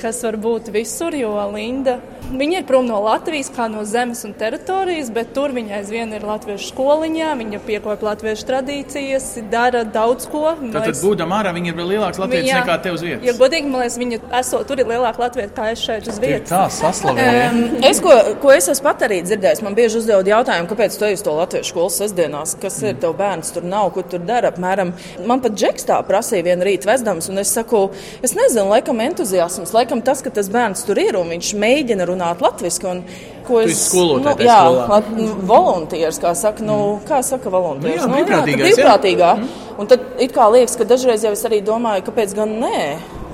kas 0.02 0.24
var 0.26 0.40
būt 0.42 0.74
visur, 0.74 1.14
jo 1.16 1.36
Linda 1.54 2.00
viņa 2.32 2.62
ir 2.62 2.66
prom 2.68 2.86
no 2.88 3.00
Latvijas, 3.04 3.50
kā 3.56 3.68
no 3.72 3.84
zemes 3.88 4.24
un 4.28 4.34
teritorijas, 4.38 5.10
bet 5.14 5.34
tur 5.36 5.54
viņa 5.56 5.80
aizvien 5.80 6.12
ir 6.14 6.26
latviešu 6.28 6.72
skoliņā, 6.74 7.32
viņa 7.40 7.60
piekopa 7.66 8.10
latviešu 8.12 8.46
tradīcijas, 8.50 9.30
dara 9.52 9.84
daudz 9.84 10.28
ko. 10.30 10.44
Tad, 10.60 10.76
liekas, 10.86 11.04
būdama 11.04 11.40
ārā, 11.42 11.54
viņa 11.56 11.72
ir 11.72 11.78
vēl 11.80 11.90
lielāks 11.96 12.22
latviečs 12.22 12.46
viņa- 12.48 12.60
nekā 12.62 12.78
te 12.84 12.94
uz 12.94 13.02
vietas. 13.06 13.26
Ja 13.26 13.34
godīgi, 13.40 13.70
man 13.72 13.82
liekas, 13.84 13.98
viņa 14.02 14.20
esot 14.40 14.68
tur 14.68 14.80
ir 14.80 14.86
lielāka 14.92 15.24
Latvija 15.26 15.50
kā 15.56 15.72
es 15.72 15.80
šeit 15.84 16.08
uz 16.08 16.20
vietas. 16.20 16.50
tā 16.52 16.64
saslavēja. 16.70 17.50
Um, 17.52 17.84
es, 17.84 18.00
ko, 18.04 18.14
ko 18.42 18.52
es 18.56 18.70
esmu 18.72 18.84
pat 18.90 19.02
arī 19.10 19.22
dzirdējis, 19.26 19.62
man 19.66 19.76
bieži 19.76 20.00
uzdod 20.02 20.28
jautājumu, 20.30 20.70
kāpēc 20.70 20.98
tu 21.00 21.06
ej 21.06 21.18
uz 21.20 21.24
to 21.26 21.34
latviešu 21.38 21.74
skolu 21.74 21.90
sestdienās, 21.94 22.56
kas 22.62 22.82
ir 22.84 22.96
tev 23.02 23.16
bērns, 23.20 23.52
tur 23.54 23.64
nav, 23.64 23.92
ko 23.94 24.02
tur 24.04 24.20
dara. 24.20 24.52
Apmēram. 24.52 24.94
Man 25.30 25.42
pat 25.44 25.54
džeks 25.54 25.86
tā 25.86 26.00
prasīja 26.08 26.44
vienu 26.48 26.66
rītu 26.66 26.90
vezdams, 26.90 27.30
un 27.30 27.38
es 27.44 27.52
saku, 27.54 27.90
es 28.26 28.34
nezinu, 28.38 28.70
laikam 28.72 29.00
entuziasms, 29.04 29.74
laikam 29.76 30.02
tas, 30.06 30.24
ka 30.26 30.32
tas 30.34 30.50
bērns 30.50 30.86
tur 30.88 30.98
ir 30.98 31.18
un 31.20 31.30
viņš 31.36 31.52
mēģina 31.60 32.08
runāt 32.10 32.44
latviešu. 32.44 32.96
Ko 33.50 33.62
es 33.64 33.72
esi 33.74 33.88
skolotāja 33.88 34.38
nu, 34.38 34.46
jā, 34.46 34.58
lat- 34.92 35.14
nu, 35.18 35.30
volontieris, 35.50 36.20
kā 36.22 36.36
saka, 36.38 36.62
nu, 36.66 37.00
kā 37.08 37.24
saka 37.26 37.50
volontieris. 37.50 38.04
Nu 38.06 38.20
jā, 38.20 38.26
nu, 38.26 38.28
tā 38.28 38.44
brīvprātīgais, 38.44 38.68
jā. 38.68 38.76
brīvprātīgā. 38.76 39.32
Un 39.80 39.90
tad 39.90 40.04
it 40.22 40.36
kā 40.36 40.46
liekas, 40.54 40.76
ka 40.78 40.86
dažreiz 40.86 41.24
jau 41.26 41.32
es 41.34 41.46
arī 41.50 41.64
domāju, 41.66 42.06
kāpēc 42.10 42.36
gan 42.38 42.60
nē. 42.62 42.84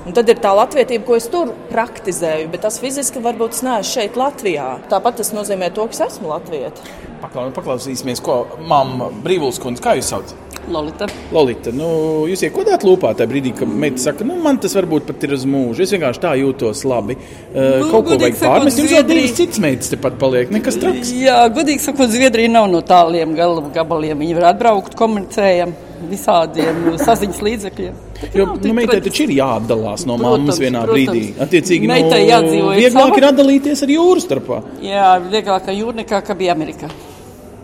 Un 0.06 0.14
tad 0.14 0.30
ir 0.30 0.38
tā 0.38 0.52
latvietība, 0.54 1.02
ko 1.08 1.16
es 1.18 1.26
tur 1.34 1.50
praktizēju, 1.72 2.52
bet 2.54 2.62
tas 2.62 2.78
fiziski 2.78 3.24
varbūt 3.26 3.58
es 3.58 3.64
neesmu 3.66 3.90
šeit, 3.90 4.20
Latvijā. 4.22 4.68
Tāpat 4.92 5.18
tas 5.18 5.32
nozīmē 5.34 5.72
to, 5.74 5.88
ka 5.90 5.98
es 5.98 6.04
esmu 6.12 6.30
latvieta. 6.30 6.86
Paklau, 7.24 7.48
paklausīsimies, 7.56 8.22
ko 8.22 8.44
mamma 8.70 9.10
Brīvuls 9.26 9.58
kundze, 9.62 9.82
kā 9.82 9.96
jūs 9.98 10.12
sauc? 10.14 10.36
Lolita. 10.72 11.08
Lolita, 11.36 11.72
nu, 11.76 11.88
jūs 12.30 12.42
iekodāt 12.48 12.86
lūpā 12.88 13.14
tajā 13.18 13.30
brīdī, 13.30 13.54
kad 13.60 13.70
meita 13.70 14.02
saka, 14.02 14.26
nu, 14.28 14.38
man 14.42 14.58
tas 14.62 14.74
varbūt 14.78 15.08
pat 15.10 15.26
ir 15.28 15.36
uz 15.38 15.46
mūžu. 15.50 15.86
Es 15.86 15.94
vienkārši 15.94 16.24
tā 16.24 16.34
jūtos 16.42 16.82
labi. 16.90 17.18
Uh, 17.54 17.86
kaut 17.92 18.08
ko 18.10 18.20
vajag 18.22 18.40
pārmest. 18.42 18.82
Jums 18.82 18.96
jau 18.96 19.04
divas 19.08 19.36
citas 19.38 19.62
meitas 19.62 19.94
tepat 19.94 20.18
paliek. 20.22 20.54
Nekas 20.54 20.80
traks. 20.82 21.14
Jā, 21.16 21.44
godīgi 21.54 21.86
sakot, 21.86 22.10
Zviedrija 22.14 22.52
nav 22.52 22.70
no 22.74 22.82
tāliem 22.86 23.36
gal- 23.38 23.62
gabaliem. 23.76 24.18
Viņi 24.26 24.40
var 24.40 24.52
atbraukt, 24.54 24.98
komunicējam 25.00 25.76
visādiem 26.10 26.98
saziņas 27.02 27.42
līdzekļiem. 27.46 27.96
Jo 28.36 28.46
nu, 28.62 28.74
meitai 28.76 29.02
taču 29.04 29.26
ir 29.26 29.36
jāatdalās 29.38 30.06
no 30.10 30.18
mammas 30.20 30.60
vienā 30.62 30.86
protams. 30.86 31.10
brīdī. 31.12 31.24
Attiecīgi, 31.46 31.90
Meitai 31.90 32.22
nu, 32.24 32.30
jādzīvo 32.32 32.76
vieglāk 32.80 33.18
ir 33.20 33.28
atdalīties 33.32 33.84
ar 33.86 33.94
jūras 33.96 34.28
starpā. 34.28 34.62
Jā, 34.86 35.10
vieglāk 35.24 35.70
jūra 35.76 36.02
nekā 36.02 36.22
kā 36.26 36.38
bija 36.38 36.56
Amerikā. 36.56 36.90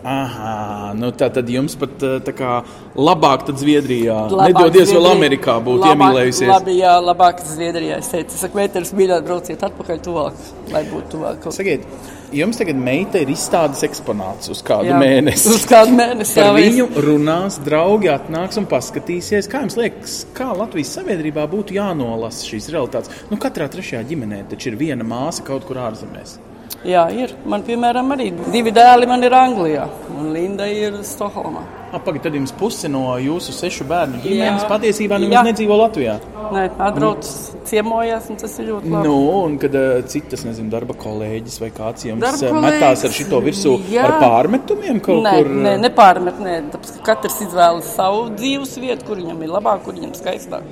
Aha, 0.04 0.92
nu 0.98 1.12
tā 1.14 1.28
tad 1.30 1.46
jums 1.46 1.76
pat 1.78 2.02
eh, 2.02 2.16
tā 2.26 2.32
kā 2.34 2.52
labāk 2.98 3.44
tad 3.46 3.60
Zviedrijā. 3.60 4.16
Labāk 4.32 4.48
Nedodies 4.50 4.88
vēl 4.90 4.96
Zviedrija- 4.98 5.12
Amerikā 5.16 5.54
būt 5.62 5.78
labāk- 5.78 5.94
iemīlējusies. 5.94 6.48
Labi, 6.50 6.74
jā, 6.80 6.94
labāk 7.06 7.38
Zviedrijā. 7.46 7.98
Es 8.02 8.08
teicu, 8.10 8.34
saku, 8.40 8.58
meitenes 8.58 8.90
mīļāk, 8.98 9.22
brauciet 9.28 9.62
atpakaļ 9.62 10.00
tuvāk, 10.02 10.32
lai 10.72 10.82
būtu 10.90 11.12
tuvāk. 11.14 11.46
Sakiet, 11.54 11.86
jums 12.34 12.58
tagad 12.58 12.74
meita 12.82 13.22
ir 13.22 13.28
izstādes 13.30 13.84
eksponāts 13.86 14.50
uz 14.50 14.60
kādu 14.66 14.90
Jā, 14.90 14.98
mēnesi. 14.98 15.46
uz 15.54 15.64
kādu 15.70 15.94
mēnesi, 15.94 16.34
Par 16.34 16.50
jā, 16.50 16.58
es- 16.58 16.74
viņu 16.74 16.88
runās, 17.06 17.60
draugi 17.62 18.10
atnāks 18.10 18.58
un 18.58 18.66
paskatīsies. 18.66 19.46
Kā 19.48 19.62
jums 19.62 19.76
liekas, 19.78 20.24
kā 20.34 20.50
Latvijas 20.56 20.96
sabiedrībā 20.98 21.46
būtu 21.46 21.78
jānolasa 21.78 22.42
šīs 22.50 22.72
realitātes? 22.74 23.08
Nu, 23.30 23.36
katrā 23.36 23.70
trešajā 23.70 24.02
ģimenē 24.10 24.48
taču 24.50 24.72
ir 24.72 24.76
viena 24.76 25.04
māsa 25.06 25.44
kaut 25.46 25.64
kur 25.64 25.76
ārzemēs. 25.76 26.38
Jā, 26.82 27.04
ir. 27.14 27.30
Man, 27.46 27.62
piemēram, 27.66 28.10
arī 28.16 28.32
divi 28.50 28.72
dēli 28.74 29.06
man 29.06 29.22
ir 29.22 29.34
Anglijā, 29.38 29.86
un 30.18 30.32
Linda 30.34 30.66
ir 30.66 30.98
Stokholmā. 31.06 31.62
Pagaidiet, 31.92 32.24
tad 32.24 32.36
jums 32.38 32.54
puse 32.56 32.88
no 32.88 33.02
jūsu 33.20 33.52
sešu 33.52 33.84
bērnu 33.86 34.22
ģimenes 34.22 34.64
patiesībā 34.70 35.18
nemaz 35.20 35.50
nedzīvo 35.50 35.76
Latvijā. 35.76 36.14
Nē, 36.52 36.62
atbrauc, 36.86 37.28
ciemojās, 37.68 38.30
un 38.32 38.38
tas 38.40 38.54
ir 38.58 38.70
ļoti 38.70 38.90
labi. 38.94 39.08
Nu, 39.08 39.16
un 39.44 39.58
kad 39.60 39.76
uh, 39.76 39.98
citas, 40.10 40.46
nezinu, 40.48 40.72
darba 40.72 40.96
kolēģis 40.98 41.60
vai 41.62 41.68
kāds 41.76 42.08
jums 42.08 42.24
Darba 42.24 42.48
uh, 42.48 42.62
metās 42.64 43.04
ar 43.04 43.12
kolēģis, 43.12 43.18
šito 43.20 43.42
virsū 43.44 43.74
jā. 43.92 44.06
ar 44.08 44.16
pārmetumiem 44.24 45.02
kaut 45.04 45.20
nē, 45.26 45.34
kur. 45.36 45.52
Nē, 45.68 45.74
nepārmet, 45.84 46.40
nē, 46.42 46.56
tāpēc, 46.72 46.94
ka 46.96 47.12
katrs 47.12 47.42
izvēlas 47.46 47.92
savu 47.92 48.30
dzīves 48.40 48.74
vietu, 48.82 49.06
kur 49.10 49.20
viņam 49.20 49.44
ir 49.44 49.52
labāk, 49.52 49.84
kur 49.84 50.00
viņam 50.00 50.16
skaistāk. 50.16 50.66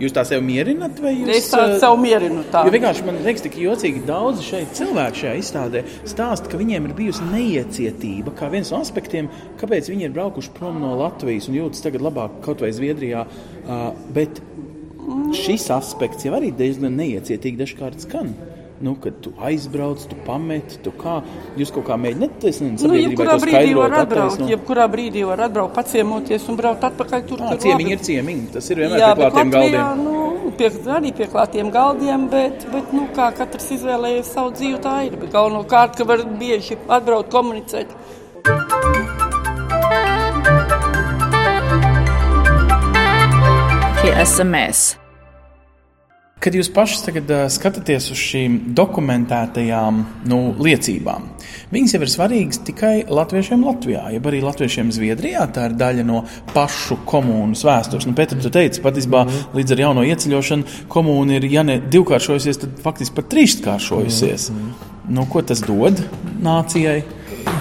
Jūs 0.00 0.14
tā 0.14 0.24
sev 0.26 0.40
mierināt, 0.42 0.98
vai 1.02 1.12
jūs 1.14 1.28
Es 1.36 1.48
tā 1.52 1.60
uh, 1.68 1.74
sev 1.78 1.94
mierinu 2.02 2.42
tā. 2.50 2.64
Jo 2.66 2.72
vienkārši 2.74 3.04
man 3.06 3.20
liekas, 3.22 3.44
tik 3.44 3.58
jocīgi 3.62 4.02
daudzi 4.08 4.42
šeit 4.42 4.72
cilvēki 4.74 5.20
šajā 5.22 5.34
izstādē 5.38 5.84
stāsta, 6.02 6.50
ka 6.50 6.58
viņiem 6.58 6.88
ir 6.88 6.96
bijusi 6.98 7.28
neiecietība 7.28 8.34
kā 8.34 8.50
viens 8.50 8.72
no 8.74 8.80
aspektiem, 8.82 9.30
kāpēc 9.60 9.92
viņi 9.92 10.08
ir 10.08 10.16
braukuši 10.16 10.50
prom 10.56 10.80
no 10.82 10.96
Latvijas 10.98 11.46
un 11.50 11.60
jūtas 11.60 11.84
tagad 11.84 12.02
labāk 12.02 12.40
kaut 12.46 12.64
vai 12.64 12.72
Zviedrijā. 12.74 13.22
Uh, 13.64 13.86
bet 14.16 14.42
šis 15.44 15.68
aspekts 15.74 16.26
jau 16.26 16.34
arī 16.34 16.50
diezgan 16.56 16.98
neiecietīgi 16.98 17.62
dažkārt 17.62 18.02
skan. 18.02 18.34
Nu, 18.80 18.96
kad 18.98 19.20
tu 19.22 19.30
aizbrauc, 19.38 20.02
tu 20.10 20.16
pameti, 20.26 20.80
tu 20.82 20.90
kā. 20.98 21.20
Jūs 21.56 21.70
kaut 21.74 21.84
kā 21.86 21.94
mēģināt, 22.00 22.42
es 22.50 22.58
nezinu, 22.60 22.90
Nu, 22.90 22.96
jebkurā 22.98 23.36
to 23.38 23.44
brīdī 23.46 23.74
var 23.78 23.92
atbraukt, 24.00 24.32
attaisnot. 24.34 24.50
jebkurā 24.50 24.86
brīdī 24.90 25.22
var 25.28 25.42
atbraukt, 25.46 25.74
paciemoties 25.76 26.48
un 26.50 26.56
braukt 26.58 26.82
atpakaļ 26.90 27.22
tur, 27.28 27.44
Ā, 27.44 27.52
kur 27.52 27.62
ciemiņi 27.62 27.94
ir 27.94 28.02
ciemiņi, 28.08 28.46
tas 28.56 28.70
ir 28.70 28.82
vienmēr 28.82 28.98
Jā, 28.98 29.12
pie 29.14 29.22
bet 29.22 29.32
klātiem 29.36 29.52
Latvijā, 29.54 29.84
galdiem. 29.84 30.02
Nu, 30.04 30.50
pie, 30.58 30.70
arī 30.96 31.12
pie 31.20 31.28
klātiem 31.30 31.70
galdiem, 31.70 32.26
bet, 32.34 32.66
bet 32.72 32.92
nu, 32.92 33.06
kā 33.14 33.30
katrs 33.38 33.70
izvēlējies 33.78 34.34
savu 34.34 34.50
dzīvi, 34.58 34.80
tā 34.82 34.96
ir. 35.06 35.16
Bet 35.22 35.30
galvenokārt, 35.32 35.94
ka 35.96 36.04
var 36.10 36.26
bieži 36.42 36.76
atbraukt, 36.88 37.30
komunicēt. 37.30 37.94
Tie 44.02 44.12
esam 44.20 44.50
mēs. 44.52 45.03
Kad 46.44 46.52
jūs 46.58 46.68
paši 46.68 46.98
tagad 47.06 47.30
uh, 47.32 47.42
skatāties 47.48 48.10
uz 48.12 48.20
šīm 48.20 48.58
dokumentētajām 48.76 50.00
nu, 50.28 50.40
liecībām, 50.60 51.30
viņas 51.72 51.94
jau 51.96 52.00
ir 52.04 52.12
svarīgas 52.12 52.60
tikai 52.66 52.92
latviešiem 53.08 53.64
Latvijā, 53.64 54.02
jeb 54.12 54.28
arī 54.28 54.42
latviešiem 54.44 54.90
Zviedrijā. 54.92 55.46
Tā 55.56 55.70
ir 55.70 55.78
daļa 55.80 56.04
no 56.04 56.20
pašu 56.52 56.98
komunas 57.08 57.64
vēstures. 57.64 58.04
Nu, 58.04 58.12
Pēter, 58.18 58.42
tu 58.44 58.52
teici, 58.52 58.84
patiesībā 58.84 59.24
līdz 59.56 59.72
ar 59.72 59.84
jauno 59.86 60.04
ieceļošanu 60.04 60.84
komūna 60.92 61.38
ir, 61.38 61.48
ja 61.48 61.64
ne 61.64 61.78
divkāršojusies, 61.80 62.60
tad 62.60 62.76
faktiski 62.84 63.16
pat 63.22 63.32
trīskāršojusies. 63.32 64.50
Nu, 65.16 65.24
ko 65.32 65.40
tas 65.48 65.64
dod 65.64 66.04
nācijai? 66.44 67.00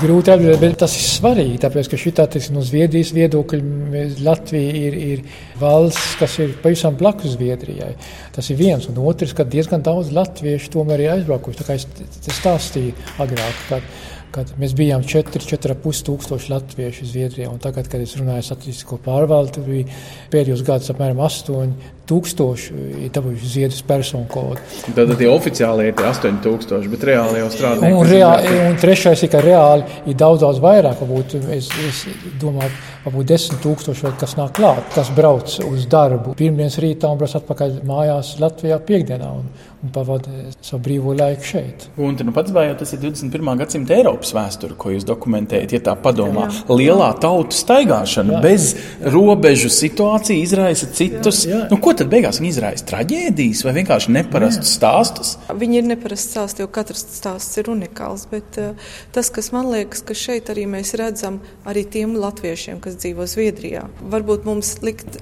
Grūti 0.04 0.34
atbildēt, 0.34 0.60
bet 0.60 0.74
tas 0.82 0.94
ir 0.98 1.04
svarīgi, 1.06 1.60
tāpēc, 1.64 1.88
ka 1.88 1.98
šitā, 2.00 2.26
teiksim, 2.34 2.58
no 2.58 2.64
Zviedrijas 2.66 3.14
viedokļa 3.16 4.02
Latvija 4.26 4.74
ir, 4.90 4.98
ir 5.00 5.22
valsts, 5.62 6.18
kas 6.20 6.36
ir 6.44 6.58
pavisam 6.64 6.98
blakus 7.00 7.38
Zviedrijai. 7.38 7.94
Tas 8.36 8.50
ir 8.52 8.60
viens, 8.60 8.90
un 8.92 9.00
otrs, 9.00 9.32
ka 9.38 9.46
diezgan 9.48 9.86
daudz 9.86 10.12
latviešu 10.16 10.74
tomēr 10.76 11.06
ir 11.06 11.14
aizbraukuši. 11.14 11.60
Tā 11.62 11.68
kā 11.70 11.78
es 11.80 11.88
t- 11.88 12.36
stāstīju 12.36 12.98
agrāk, 13.24 13.64
kad, 13.70 13.88
kad 14.34 14.54
mēs 14.62 14.74
bijām 14.78 15.04
4, 15.06 15.44
4,5 15.46 16.06
tūkstoši 16.08 16.54
latviešu 16.54 17.10
Zviedrijā, 17.10 17.52
tagad, 17.62 17.90
kad 17.92 18.02
es 18.02 18.16
runāju 18.18 18.42
ar 18.42 18.48
statistisko 18.48 18.98
pārvaldi, 19.06 19.54
tur 19.58 19.68
bija 19.68 20.00
pēdējos 20.34 20.66
gados 20.66 20.94
apmēram 20.94 21.22
8 21.24 21.76
tūkstoši 22.10 22.74
ir 23.06 23.12
dabūjuši 23.16 23.50
Zviedrijas 23.50 23.84
personu 23.88 24.28
kodu. 24.32 24.60
Tad 24.96 25.14
tie 25.20 25.30
oficiāli 25.32 25.88
ir 25.88 25.96
tie 25.96 26.08
8000, 26.10 26.90
bet 26.92 27.06
reāli 27.08 27.40
jau 27.40 27.52
strādā. 27.54 27.92
Un, 27.94 28.02
reāli, 28.08 28.52
un 28.68 28.76
trešais 28.82 29.24
ir, 29.24 29.32
ka 29.32 29.40
reāli 29.44 29.86
ir 30.12 30.18
daudz, 30.20 30.42
daudz 30.44 30.60
vairāk. 30.64 31.00
Varbūt, 31.00 31.38
es, 31.56 31.70
es 31.88 32.02
domāju, 32.42 32.74
varbūt 33.06 33.32
desmit 33.32 33.64
tūkstoši, 33.64 34.08
vai 34.08 34.14
kas 34.20 34.36
nāk 34.40 34.52
klāt, 34.60 34.84
kas 34.98 35.14
brauc 35.16 35.56
uz 35.70 35.88
darbu 35.92 36.36
pirmdienas 36.40 36.80
rītā 36.84 37.12
un 37.12 37.22
brauc 37.22 37.38
atpakaļ 37.40 37.80
mājās 37.88 38.36
Latvijā 38.44 38.82
piekdienā 38.84 39.32
un, 39.40 39.48
un 39.84 39.96
pavada 39.96 40.44
savu 40.64 40.84
brīvo 40.86 41.12
laiku 41.18 41.44
šeit. 41.44 41.88
Un 42.00 42.16
nu 42.24 42.34
pats 42.36 42.54
bājot, 42.56 42.78
tas 42.80 42.94
ir 42.96 43.02
21. 43.04 43.50
gadsimta 43.60 43.96
Eiropas 43.98 44.32
vēsture, 44.36 44.78
ko 44.80 44.94
jūs 44.94 45.06
dokumentējat. 45.08 45.76
Ja 45.76 45.82
tā 45.90 45.96
padomā, 46.00 46.46
jā. 46.48 46.64
lielā 46.72 47.10
tautu 47.22 47.58
staigāšana 47.58 48.38
jā. 48.38 48.42
bez 48.46 48.70
robežu 49.14 49.72
situācija 49.74 50.40
izraisa 50.40 50.88
citus. 50.96 51.44
Jā. 51.50 51.66
Nu, 51.72 51.80
ko 51.84 51.92
tad 52.00 52.08
beigās 52.14 52.40
viņi 52.40 52.54
izraisa? 52.56 52.88
Traģēdijas 52.94 53.64
vai 53.68 53.74
vienkārši 53.80 54.14
neparastus 54.16 54.76
stāstus? 54.78 55.34
Viņi 55.52 55.82
ir 55.82 55.90
neparasti 55.92 56.38
stāsti, 56.38 56.64
jo 56.64 56.72
katrs 56.72 57.04
stāsts 57.18 57.60
ir 57.60 57.72
unikāls. 57.74 58.24
Bet 58.32 58.60
uh, 58.62 58.94
tas, 59.16 59.32
kas 59.36 59.52
man 59.56 59.68
liekas, 59.74 60.06
ka 60.08 60.16
šeit 60.16 60.54
arī 60.54 60.64
mēs 60.72 60.96
redzam 61.00 61.42
arī 61.68 61.84
tiem 61.92 62.16
latviešiem, 62.24 62.80
kas 62.84 62.96
dzīvo 63.04 63.28
Zviedrijā, 63.28 63.84
varbūt 64.16 64.48
mums 64.48 64.78
likt 64.86 65.20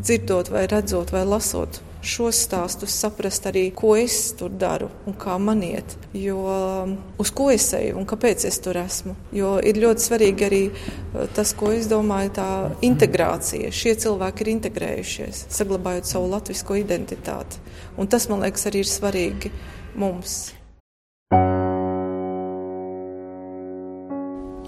dzirdot, 0.00 0.50
vai 0.50 0.66
redzot, 0.70 1.14
vai 1.14 1.22
lasot 1.28 1.78
šos 2.02 2.38
stāstus, 2.46 2.94
saprast 2.96 3.46
arī, 3.50 3.66
ko 3.76 3.92
es 3.98 4.32
tur 4.38 4.52
daru 4.52 4.88
un 5.08 5.16
kā 5.20 5.36
man 5.40 5.62
iet. 5.64 5.96
Jo 6.16 6.38
um, 6.48 6.94
uz 7.20 7.32
ko 7.36 7.50
es 7.52 7.68
eju 7.76 7.98
un 8.00 8.06
kāpēc 8.08 8.46
es 8.48 8.60
tur 8.64 8.78
esmu. 8.80 9.16
Jo 9.36 9.56
ir 9.60 9.80
ļoti 9.80 10.06
svarīgi 10.06 10.46
arī 10.46 10.62
uh, 10.70 11.26
tas, 11.36 11.52
ko 11.56 11.72
es 11.76 11.90
domāju, 11.90 12.32
tā 12.40 12.48
integrācija. 12.86 13.72
Šie 13.74 13.96
cilvēki 14.00 14.46
ir 14.46 14.54
integrējušies, 14.56 15.44
saglabājot 15.52 16.08
savu 16.08 16.30
latviešu 16.32 16.80
identitāti. 16.80 17.60
Un 18.00 18.08
tas, 18.08 18.28
man 18.30 18.44
liekas, 18.46 18.66
arī 18.70 18.84
ir 18.84 18.90
svarīgi 18.90 19.52
mums. 19.98 20.40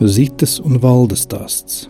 Zitas 0.03 0.59
un 0.59 0.81
valdes 0.83 1.23
stāsts. 1.29 1.85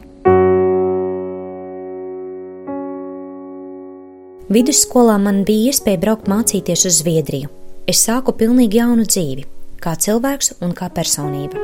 Vidusskolā 4.52 5.14
man 5.16 5.47
bija 5.49 5.71
iespēja 5.71 6.00
braukt 6.02 6.26
mācīties 6.28 6.82
uz 6.85 6.99
Zviedriju. 6.99 7.49
Es 7.88 8.02
sāku 8.04 8.35
pilnīgi 8.37 8.82
jaunu 8.82 9.06
dzīvi, 9.09 9.47
kā 9.80 9.94
cilvēks 9.97 10.59
un 10.66 10.75
kā 10.76 10.90
personība. 10.92 11.62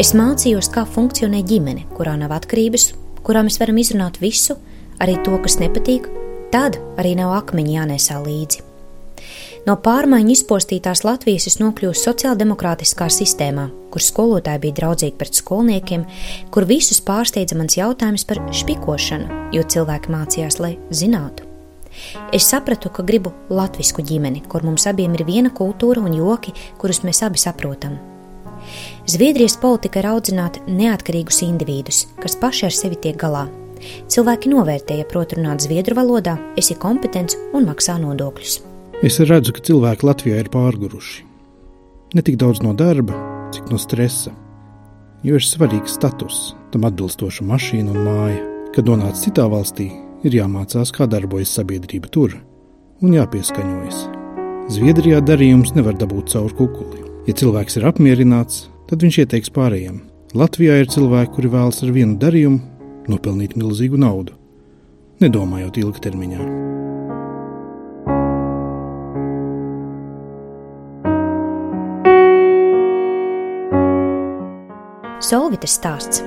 Es 0.00 0.12
mācījos, 0.18 0.68
kā 0.74 0.84
funkcionē 0.84 1.40
ģimene, 1.48 1.86
kurā 1.96 2.18
nav 2.20 2.34
atkarības, 2.36 2.90
kurā 3.24 3.44
mēs 3.46 3.56
varam 3.62 3.80
izrunāt 3.80 4.20
visu, 4.20 4.58
arī 5.00 5.16
to, 5.24 5.38
kas 5.40 5.56
nepatīk, 5.62 6.10
tad 6.52 6.76
arī 7.00 7.14
nav 7.16 7.32
akmeņi 7.38 7.78
jānesā 7.78 8.20
līdzi. 8.20 8.66
No 9.64 9.78
pārmaiņu 9.80 10.34
izpostītās 10.34 11.06
Latvijas 11.08 11.48
es 11.48 11.56
nokļuvu 11.62 11.96
sociāldemokrātiskā 11.96 13.08
sistēmā, 13.12 13.70
kur 13.92 14.04
skolotāji 14.04 14.66
bija 14.66 14.82
draudzīgi 14.82 15.16
pret 15.16 15.40
skolniekiem, 15.40 16.04
kur 16.52 16.68
visus 16.68 17.00
pārsteidza 17.00 17.56
mans 17.56 17.80
jautājums 17.80 18.28
par 18.28 18.44
špikošanu, 18.52 19.46
jo 19.56 19.64
cilvēki 19.64 20.12
mācījās, 20.12 20.60
lai 20.60 20.76
zinātu. 20.92 21.49
Es 22.32 22.48
sapratu, 22.50 22.90
ka 22.92 23.04
gribu 23.06 23.32
latviešu 23.50 24.04
ģimeni, 24.06 24.44
kur 24.48 24.64
mums 24.66 24.86
abiem 24.90 25.14
ir 25.18 25.26
viena 25.28 25.50
kultūra 25.50 26.02
un 26.04 26.14
joki, 26.16 26.54
kurus 26.78 27.02
mēs 27.06 27.22
abi 27.26 27.40
saprotam. 27.40 27.98
Zviedrijas 29.08 29.56
politika 29.60 30.02
ir 30.02 30.10
audzināt 30.10 30.60
neatkarīgus 30.68 31.40
individus, 31.46 32.04
kas 32.20 32.36
paši 32.38 32.68
ar 32.68 32.76
sevi 32.76 32.98
tiek 33.00 33.16
galā. 33.20 33.46
Cilvēki 34.12 34.50
novērtēja, 34.52 35.06
prot 35.08 35.32
runāt 35.36 35.64
zviedru 35.64 35.96
valodā, 35.96 36.36
esi 36.60 36.76
kompetents 36.76 37.38
un 37.56 37.64
maksā 37.68 37.96
nodokļus. 38.02 38.60
Es 39.00 39.16
redzu, 39.24 39.54
ka 39.56 39.64
cilvēki 39.64 40.06
Latvijā 40.06 40.42
ir 40.42 40.50
pārguruši. 40.52 41.24
Ne 42.14 42.24
tik 42.26 42.36
daudz 42.42 42.60
no 42.60 42.74
darba, 42.76 43.16
cik 43.54 43.70
no 43.72 43.78
stresa. 43.80 44.34
Jo 45.24 45.38
ir 45.38 45.44
svarīgs 45.44 45.94
status, 45.96 46.50
tam 46.72 46.84
atbilstoša 46.88 47.46
mašīna 47.48 47.94
un 47.94 48.04
māja. 48.04 48.40
Kad 48.74 48.86
nonāc 48.86 49.18
citā 49.18 49.46
valstī, 49.50 49.88
ir 50.26 50.36
jāmācās, 50.40 50.92
kā 50.94 51.06
darbojas 51.10 51.52
sabiedrība 51.56 52.10
tur 52.12 52.36
un 53.00 53.14
jāpieskaņojas. 53.16 54.00
Zviedrijā 54.70 55.20
darījums 55.24 55.72
nevar 55.74 55.96
dabūt 55.98 56.30
caur 56.34 56.52
kukuli. 56.54 57.02
Ja 57.28 57.34
cilvēks 57.36 57.78
ir 57.80 57.86
apmierināts, 57.90 58.68
tad 58.90 59.02
viņš 59.04 59.22
ieteiks 59.24 59.52
pārējiem. 59.54 60.02
Latvijā 60.36 60.76
ir 60.80 60.90
cilvēki, 60.92 61.34
kuri 61.36 61.50
vēlas 61.50 61.82
ar 61.82 61.94
vienu 61.94 62.18
darījumu 62.22 62.60
nopelnīt 63.10 63.56
milzīgu 63.58 63.98
naudu, 63.98 64.36
nedomājot 65.22 65.80
ilgtermiņā. 65.82 66.44
Solvitas 75.30 75.76
stāsts. 75.78 76.24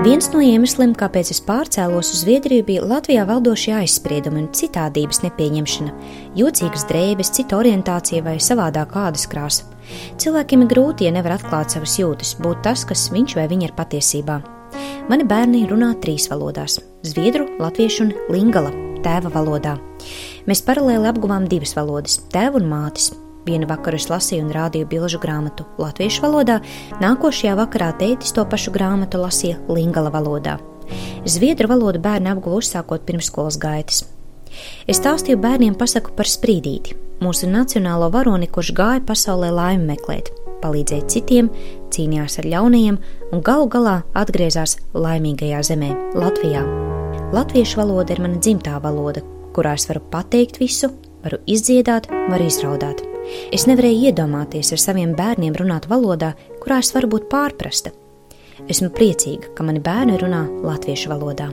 Viens 0.00 0.30
no 0.32 0.40
iemesliem, 0.40 0.94
kāpēc 0.96 1.28
es 1.34 1.42
pārcēlos 1.44 2.08
uz 2.14 2.22
Zviedriju, 2.22 2.64
bija 2.64 2.86
Latvijā 2.88 3.26
valdošie 3.28 3.74
aizspriedumi 3.82 4.40
un 4.40 4.46
citādības 4.56 5.20
nepieņemšana, 5.26 5.92
jocīgas 6.40 6.86
drēbes, 6.88 7.28
cita 7.36 7.58
orientācija 7.58 8.24
vai 8.24 8.38
savādāk 8.40 8.94
kādas 8.94 9.28
krāsa. 9.28 9.68
Cilvēkiem 10.16 10.64
ir 10.64 10.72
grūti, 10.72 11.04
ja 11.04 11.12
nevar 11.12 11.36
atklāt 11.36 11.76
savas 11.76 11.98
jūtas, 12.00 12.32
būt 12.40 12.64
tas, 12.64 12.86
kas 12.88 13.10
viņš 13.12 13.36
vai 13.36 13.44
viņa 13.52 13.68
ir 13.68 13.76
patiesībā. 13.76 14.40
Mani 15.12 15.28
bērni 15.28 15.66
runā 15.68 15.92
trīs 16.00 16.30
valodās- 16.32 16.80
zviedru, 17.10 17.50
latviešu 17.60 18.06
un 18.06 18.14
lingala 18.32 18.72
tēva 19.04 19.28
valodā. 19.36 19.76
Mēs 20.48 20.64
paralēli 20.64 21.12
apguvām 21.12 21.46
divas 21.46 21.76
valodas- 21.76 22.22
tēvu 22.32 22.62
un 22.62 22.70
mātes. 22.72 23.12
Vienu 23.46 23.68
vakaru 23.70 23.96
es 23.96 24.08
lasīju 24.10 24.44
un 24.44 24.52
rādīju 24.52 24.88
bilžu 24.90 25.20
grāmatu 25.22 25.64
latviešu 25.80 26.26
valodā, 26.26 26.58
nākošajā 27.00 27.54
vakarā 27.56 27.92
tētis 28.00 28.34
to 28.36 28.44
pašu 28.44 28.72
grāmatu 28.74 29.22
lasīja 29.22 29.60
lingala 29.68 30.12
valodā. 30.12 30.58
Zviedru 31.24 31.70
valodu 31.70 32.02
bērni 32.02 32.32
apguva 32.32 32.60
uzsākot 32.60 33.06
pirmsskolas 33.08 33.58
gaitas. 33.60 34.04
Es 34.90 34.98
stāstīju 35.00 35.38
bērniem 35.40 35.76
pasaku 35.78 36.12
par 36.16 36.28
sprīdīti, 36.28 36.96
mūsu 37.24 37.48
nacionālo 37.48 38.10
varoni, 38.12 38.48
kurš 38.50 38.72
gāja 38.76 39.02
pasaulē 39.06 39.52
laimi 39.54 39.92
meklēt, 39.92 40.32
palīdzēja 40.60 41.08
citiem, 41.12 41.50
cīnījās 41.94 42.40
ar 42.42 42.48
ļaunajiem 42.54 42.98
un 43.30 43.44
galu 43.46 43.68
galā 43.72 44.00
atgriezās 44.18 44.76
laimīgajā 44.92 45.62
zemē, 45.70 45.92
Latvijā. 46.18 46.64
Latviešu 47.30 47.78
valoda 47.78 48.16
ir 48.16 48.24
mana 48.24 48.42
dzimtā 48.42 48.80
valoda, 48.82 49.22
kurā 49.54 49.76
es 49.78 49.86
varu 49.90 50.02
pateikt 50.12 50.58
visu, 50.62 50.90
varu 51.22 51.40
izdziedāt, 51.46 52.10
varu 52.10 52.50
izraudāt. 52.50 53.09
Es 53.54 53.66
nevarēju 53.70 54.10
iedomāties 54.10 54.72
ar 54.74 54.82
saviem 54.82 55.16
bērniem 55.18 55.56
runāt 55.58 55.88
valodā, 55.90 56.34
kurā 56.62 56.80
es 56.84 56.92
varu 56.94 57.10
būt 57.16 57.28
pārprasta. 57.32 57.94
Esmu 58.68 58.90
priecīga, 58.94 59.54
ka 59.56 59.64
mani 59.66 59.80
bērni 59.82 60.18
runā 60.20 60.44
latviešu 60.66 61.10
valodā. 61.12 61.48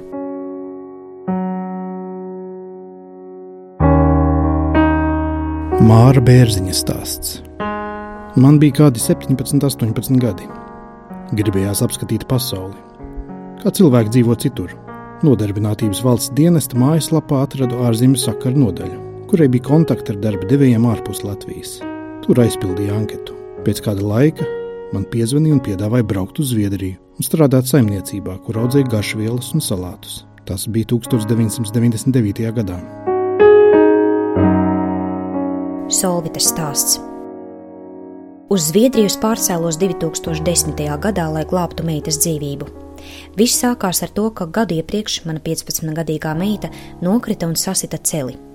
Māra 5.88 6.20
Bērziņa 6.20 6.74
stāsts. 6.76 7.38
Man 8.38 8.58
bija 8.60 8.82
kādi 8.82 9.00
17, 9.00 9.62
18 9.64 10.20
gadi. 10.20 10.50
Gribējās 11.38 11.80
apskatīt 11.86 12.28
pasauli. 12.30 12.76
Kā 13.62 13.72
cilvēki 13.74 14.12
dzīvo 14.18 14.36
citur? 14.42 14.76
Nodarbinātības 15.26 16.04
valsts 16.06 16.34
dienesta 16.38 16.78
mājaslapā 16.78 17.40
atradu 17.48 17.80
ārzemju 17.88 18.20
sakaru 18.22 18.66
nodaļu, 18.68 19.00
kurai 19.28 19.48
bija 19.52 19.68
kontakti 19.68 20.14
ar 20.14 20.22
darba 20.24 20.48
devējiem 20.48 20.86
ārpus 20.88 21.24
Latvijas. 21.28 21.78
Tur 22.24 22.40
aizpildīju 22.44 22.94
anketu. 22.96 23.36
Pēc 23.66 23.82
kāda 23.84 24.06
laika 24.06 24.48
man 24.94 25.04
piezvanīja 25.12 25.58
un 25.58 25.64
piedāvāja 25.64 26.08
braukt 26.08 26.40
uz 26.40 26.54
Zviedriju 26.54 26.96
un 27.18 27.26
strādāt 27.26 27.68
saimniecībā, 27.68 28.38
kur 28.46 28.62
audzēja 28.64 28.88
garšvielas 28.94 29.52
un 29.58 29.64
salātus. 29.64 30.22
Tas 30.48 30.64
bija 30.72 30.88
1999. 30.94 32.48
gadā. 32.56 32.80
Solvitas 35.92 36.48
stāsts. 36.54 37.02
Uz 38.48 38.70
Zviedriju 38.70 39.12
pārcēlos 39.20 39.76
2010. 39.82 40.80
gadā, 41.04 41.28
lai 41.34 41.44
glābtu 41.48 41.84
meitas 41.84 42.22
dzīvību. 42.24 42.70
Viss 43.36 43.60
sākās 43.60 44.04
ar 44.04 44.12
to, 44.16 44.30
ka 44.32 44.48
gadu 44.48 44.80
iepriekš 44.80 45.26
mana 45.28 45.44
15-gadīgā 45.44 46.32
meita 46.40 46.72
nokrita 47.04 47.48
un 47.48 47.60
sasita 47.60 48.00
celi. 48.00 48.47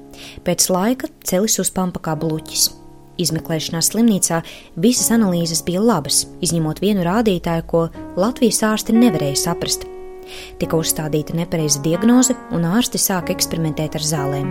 Pēc 0.47 0.69
laika 0.73 1.11
celis 1.27 1.59
uzpampa 1.63 2.03
kā 2.03 2.17
bluķis. 2.19 2.71
Izmeklēšanā 3.21 3.83
slimnīcā 3.85 4.41
visas 4.81 5.13
analīzes 5.15 5.63
bija 5.67 5.83
labas, 5.85 6.25
izņemot 6.45 6.81
vienu 6.83 7.05
rādītāju, 7.07 7.67
ko 7.69 7.87
Latvijas 8.17 8.63
ārsti 8.67 8.97
nevarēja 8.97 9.39
saprast. 9.45 9.87
Tika 10.59 10.79
uzstādīta 10.79 11.37
nepareiza 11.37 11.83
diagnoze, 11.85 12.37
un 12.55 12.65
ārsti 12.69 13.01
sāka 13.01 13.35
eksperimentēt 13.35 13.99
ar 13.99 14.07
zālēm. 14.07 14.49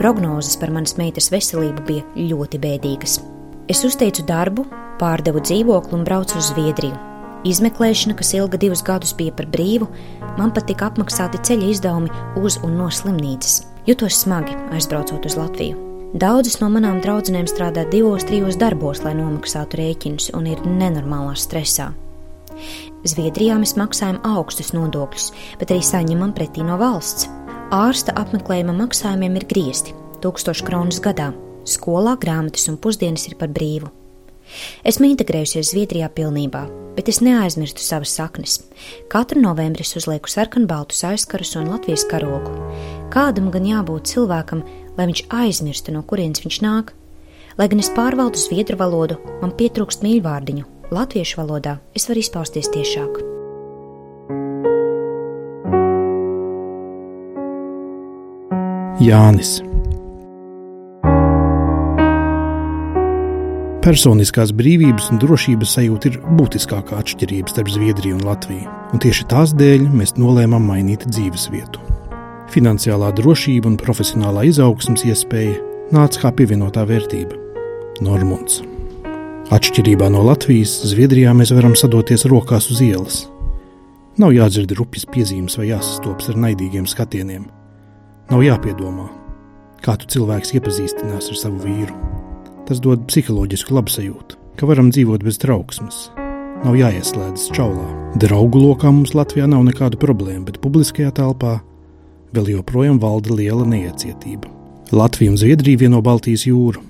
Prognozes 0.00 0.56
par 0.60 0.72
manas 0.74 0.96
meitas 0.98 1.28
veselību 1.32 1.84
bija 1.86 2.28
ļoti 2.32 2.60
bēdīgas. 2.62 3.20
Es 3.70 3.84
uzteicu 3.86 4.24
darbu, 4.26 4.64
pārdevu 4.98 5.42
dzīvokli 5.44 5.98
un 5.98 6.06
braucu 6.08 6.40
uz 6.40 6.50
Zviedriju. 6.50 6.96
Izmeklēšana, 7.46 8.16
kas 8.18 8.34
ilga 8.36 8.58
divus 8.60 8.82
gadus, 8.84 9.14
bija 9.16 9.32
par 9.36 9.46
brīvu, 9.52 9.88
man 10.36 10.52
pat 10.56 10.66
tika 10.68 10.90
apmaksāti 10.90 11.40
ceļa 11.46 11.70
izdevumi 11.72 12.10
uz 12.40 12.58
un 12.66 12.76
no 12.80 12.90
slimnīcas. 12.92 13.69
Jutos 13.86 14.14
smagi, 14.20 14.52
aizbraucot 14.72 15.24
uz 15.24 15.38
Latviju. 15.40 15.78
Daudzas 16.20 16.58
no 16.60 16.68
manām 16.68 16.98
draudzenēm 17.00 17.46
strādā 17.48 17.86
divos, 17.88 18.26
trijos 18.28 18.58
darbos, 18.60 19.00
lai 19.06 19.14
nomaksātu 19.16 19.78
rēķinus, 19.80 20.32
un 20.36 20.48
ir 20.50 20.60
nenormālā 20.66 21.32
stresā. 21.38 21.86
Zviedrijā 23.08 23.56
mēs 23.56 23.78
maksājam 23.80 24.18
augstus 24.26 24.74
nodokļus, 24.76 25.30
bet 25.62 25.72
arī 25.72 25.80
saņemam 25.86 26.34
pretī 26.36 26.66
no 26.66 26.76
valsts. 26.80 27.30
Ārsta 27.72 28.12
apmeklējuma 28.20 28.74
maksājumiem 28.82 29.38
ir 29.40 29.48
griezti- 29.48 29.94
1000 30.20 30.62
kronus 30.66 31.00
gadā. 31.00 31.32
Skolā 31.64 32.18
grāmatas 32.18 32.68
un 32.68 32.76
pusdienas 32.76 33.28
ir 33.28 33.36
par 33.36 33.48
brīvu. 33.48 33.88
Esmu 34.84 35.06
integrējusies 35.14 35.72
Zviedrijā 35.72 36.10
pilnībā, 36.10 36.68
bet 36.96 37.08
es 37.08 37.20
neaizmirstu 37.24 37.82
savas 37.84 38.12
saknes. 38.16 38.58
Katru 39.12 39.42
novembrī 39.42 39.84
uzlieku 39.84 40.30
sarkanbaltus 40.30 41.04
aizkarus 41.08 41.54
un 41.60 41.70
Latvijas 41.70 42.06
karogu. 42.10 42.52
Kādam 43.14 43.50
gan 43.54 43.66
jābūt 43.68 44.10
cilvēkam, 44.12 44.64
lai 44.98 45.08
viņš 45.10 45.24
aizmirstu, 45.30 45.94
no 45.94 46.02
kurienes 46.02 46.44
viņš 46.44 46.60
nāk? 46.66 46.92
Lai 47.58 47.68
gan 47.68 47.82
es 47.82 47.90
pārvaldu 47.94 48.40
zviedru 48.40 48.78
valodu, 48.80 49.18
man 49.42 49.56
pietrūkst 49.56 50.04
mīļvārdiņu. 50.06 50.68
Latviešu 50.90 51.42
valodā 51.42 51.78
es 51.94 52.08
varu 52.10 52.22
izpausties 52.24 52.70
tiešāk. 52.74 53.20
Jānis. 59.00 59.60
Personiskās 63.80 64.50
brīvības 64.52 65.06
un 65.08 65.18
drošības 65.22 65.70
sajūta 65.78 66.10
ir 66.10 66.16
būtiskākā 66.36 66.98
atšķirība 67.00 67.48
starp 67.48 67.70
Zviedriju 67.72 68.18
un 68.18 68.26
Latviju, 68.28 68.66
un 68.92 69.00
tieši 69.00 69.24
tās 69.30 69.54
dēļ 69.56 69.86
mēs 69.96 70.18
nolēmām 70.20 70.66
mainīt 70.68 71.06
dzīvesvietu. 71.08 71.80
Finansiālā 72.52 73.08
drošība 73.16 73.72
un 73.72 73.78
profesionālā 73.80 74.44
izaugsmas 74.50 75.06
iespēja 75.08 75.56
nāca 75.96 76.26
kā 76.26 76.34
pievienotā 76.36 76.84
vērtība- 76.84 77.40
Normunds. 78.04 78.60
Atšķirībā 79.48 80.12
no 80.12 80.28
Latvijas, 80.28 80.76
Zviedrijā 80.92 81.32
mēs 81.32 81.56
varam 81.56 81.72
sadoties 81.72 82.28
rokās 82.28 82.68
uz 82.70 82.84
ielas. 82.84 83.30
Nav 84.18 84.36
jādzird 84.36 84.76
rupjas 84.76 85.08
piezīmes 85.08 85.56
vai 85.56 85.72
jāsastopas 85.72 86.28
ar 86.28 86.36
naidīgiem 86.36 86.84
skatieniem. 86.84 87.48
Nav 88.30 88.40
jāpiedomā, 88.44 89.08
kā 89.80 89.96
tu 89.96 90.04
cilvēks 90.04 90.52
iepazīstinās 90.52 91.32
ar 91.32 91.36
savu 91.48 91.64
vīru. 91.64 92.19
Tas 92.70 92.78
dod 92.78 93.00
psiholoģisku 93.10 93.74
labsajūtu, 93.74 94.36
ka 94.54 94.66
varam 94.70 94.92
dzīvot 94.94 95.24
bez 95.26 95.40
trauksmes. 95.42 95.96
Nav 96.62 96.76
jāieslēdzas 96.78 97.48
čaulā. 97.56 97.86
Draugu 98.22 98.60
lokā 98.62 98.92
mums 98.94 99.10
Latvijā 99.18 99.48
nav 99.50 99.64
nekādu 99.66 99.98
problēmu, 99.98 100.44
bet 100.46 100.60
publiskajā 100.62 101.10
telpā 101.16 101.56
vēl 102.30 102.52
joprojām 102.52 103.00
valda 103.02 103.34
liela 103.34 103.66
neiecietība. 103.66 104.46
Latvija 104.94 105.32
un 105.32 105.40
Zviedrija 105.40 105.82
vieno 105.82 105.98
Baltijas 105.98 106.46
jūru. 106.46 106.84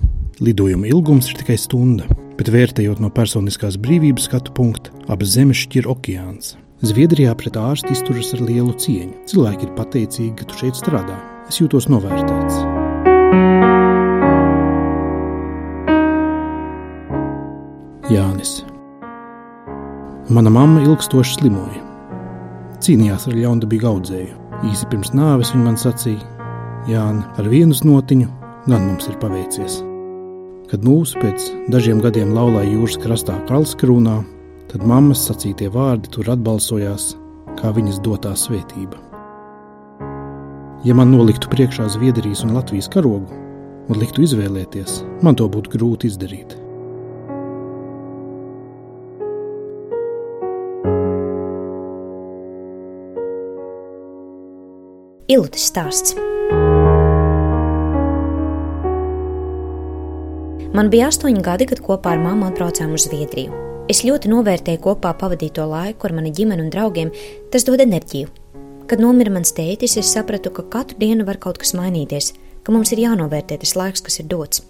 Lidojuma 0.45 0.91
ilgums 0.91 1.31
ir 1.33 1.41
tikai 1.41 1.57
stunda, 1.57 2.05
bet 2.37 2.53
vērtējot 2.53 3.01
no 3.01 3.09
personiskās 3.17 3.81
brīvības 3.81 4.29
skatu 4.29 4.53
punkta, 4.53 4.93
abas 5.09 5.33
zemes 5.33 5.65
šķir 5.65 5.89
okeāns. 5.95 6.59
Zviedrijā 6.85 7.33
pret 7.41 7.57
ārstu 7.57 7.97
izturas 7.97 8.35
ar 8.37 8.45
lielu 8.45 8.77
cieņu. 8.77 9.25
Cilvēki 9.33 9.71
ir 9.71 9.73
pateicīgi, 9.81 10.37
ka 10.43 10.45
tu 10.45 10.61
šeit 10.61 10.77
strādā. 10.77 11.17
Es 11.49 11.65
jūtos 11.65 11.89
novērtēts. 11.89 12.61
Jānis. 18.11 18.65
Mana 20.35 20.51
mamma 20.51 20.81
ilgstoši 20.83 21.37
slimoja. 21.37 21.83
Cīnījās 22.83 23.29
ar 23.31 23.37
ļaundabīgu 23.39 23.87
audzēju. 23.87 24.39
Īsi 24.67 24.89
pirms 24.91 25.13
nāves 25.15 25.53
viņa 25.55 25.63
man 25.63 25.77
sacīja: 25.79 26.47
Jāni, 26.91 27.23
ar 27.39 27.47
vienu 27.53 27.77
notiņu 27.87 28.27
gan 28.67 28.83
mums 28.89 29.07
ir 29.07 29.19
paveicies. 29.23 29.77
Kad 30.73 30.83
mūsu 30.87 31.23
pēc 31.23 31.45
dažiem 31.71 32.01
gadiem 32.03 32.33
laulāja 32.35 32.73
jūras 32.73 32.99
krastā 32.99 33.37
Kalskrūnā, 33.47 34.17
tad 34.73 34.87
mammas 34.87 35.23
sacītie 35.29 35.69
vārdi 35.71 36.11
tur 36.11 36.33
atbalsojās 36.35 37.13
kā 37.61 37.71
viņas 37.77 38.01
dotā 38.03 38.33
svētība. 38.35 38.99
Ja 40.83 40.97
man 40.99 41.13
noliktu 41.15 41.51
priekšā 41.53 41.87
Zviedrijas 41.95 42.43
un 42.43 42.57
Latvijas 42.59 42.91
karogu 42.91 43.39
un 43.87 44.03
liktu 44.03 44.27
izvēlēties, 44.27 44.99
man 45.23 45.39
to 45.39 45.47
būtu 45.53 45.77
grūti 45.77 46.11
izdarīt. 46.11 46.59
Ilūtas 55.31 55.69
stāsts. 55.71 56.17
Man 60.75 60.89
bija 60.91 61.07
astoņi 61.13 61.43
gadi, 61.47 61.69
kad 61.71 61.79
kopā 61.87 62.17
ar 62.17 62.23
mammu 62.23 62.49
atbraucām 62.49 62.97
uz 62.97 63.05
Zviedriju. 63.07 63.55
Es 63.91 64.03
ļoti 64.03 64.31
novērtēju 64.33 64.81
kopā 64.83 65.13
pavadīto 65.21 65.69
laiku 65.71 66.09
ar 66.09 66.17
mani 66.17 66.33
ģimeni 66.35 66.65
un 66.65 66.73
draugiem, 66.75 67.13
tas 67.55 67.63
dod 67.69 67.83
enerģiju. 67.85 68.31
Kad 68.91 69.03
nomira 69.03 69.31
mans 69.31 69.55
tētis, 69.55 69.95
es 70.03 70.11
sapratu, 70.11 70.51
ka 70.51 70.65
katru 70.73 70.99
dienu 70.99 71.27
var 71.29 71.39
kaut 71.43 71.61
kas 71.63 71.77
mainīties, 71.79 72.33
ka 72.67 72.75
mums 72.75 72.91
ir 72.91 73.05
jānovērtē 73.05 73.61
tas 73.63 73.77
laiks, 73.79 74.03
kas 74.03 74.19
ir 74.19 74.27
dots. 74.33 74.65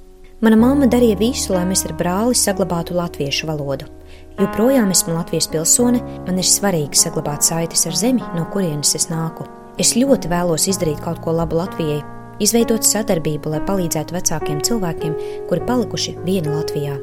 Mana 0.45 0.59
mamma 0.61 0.89
darīja 0.93 1.17
visu, 1.21 1.55
lai 1.57 1.65
mēs 1.69 1.87
ar 1.89 1.97
brāli 1.97 2.37
saglabātu 2.37 2.99
latviešu 3.01 3.49
valodu. 3.49 3.89
Joprojām 4.37 4.93
esmu 4.93 5.17
Latvijas 5.17 5.49
pilsone, 5.53 6.05
man 6.29 6.41
ir 6.41 6.49
svarīgi 6.49 7.01
saglabāt 7.01 7.49
saites 7.49 7.89
ar 7.89 7.97
zemi, 7.97 8.25
no 8.37 8.45
kurienes 8.53 8.93
es 8.97 9.09
nāku. 9.13 9.49
Es 9.81 9.95
ļoti 9.97 10.29
vēlos 10.29 10.67
izdarīt 10.69 10.99
kaut 11.01 11.23
ko 11.25 11.33
labu 11.33 11.57
Latvijai, 11.57 12.03
izveidot 12.45 12.85
sadarbību, 12.85 13.49
lai 13.49 13.61
palīdzētu 13.65 14.13
vecākiem 14.13 14.59
cilvēkiem, 14.67 15.15
kuri 15.49 15.63
palikuši 15.65 16.13
vieni 16.27 16.53
Latvijā. 16.53 16.99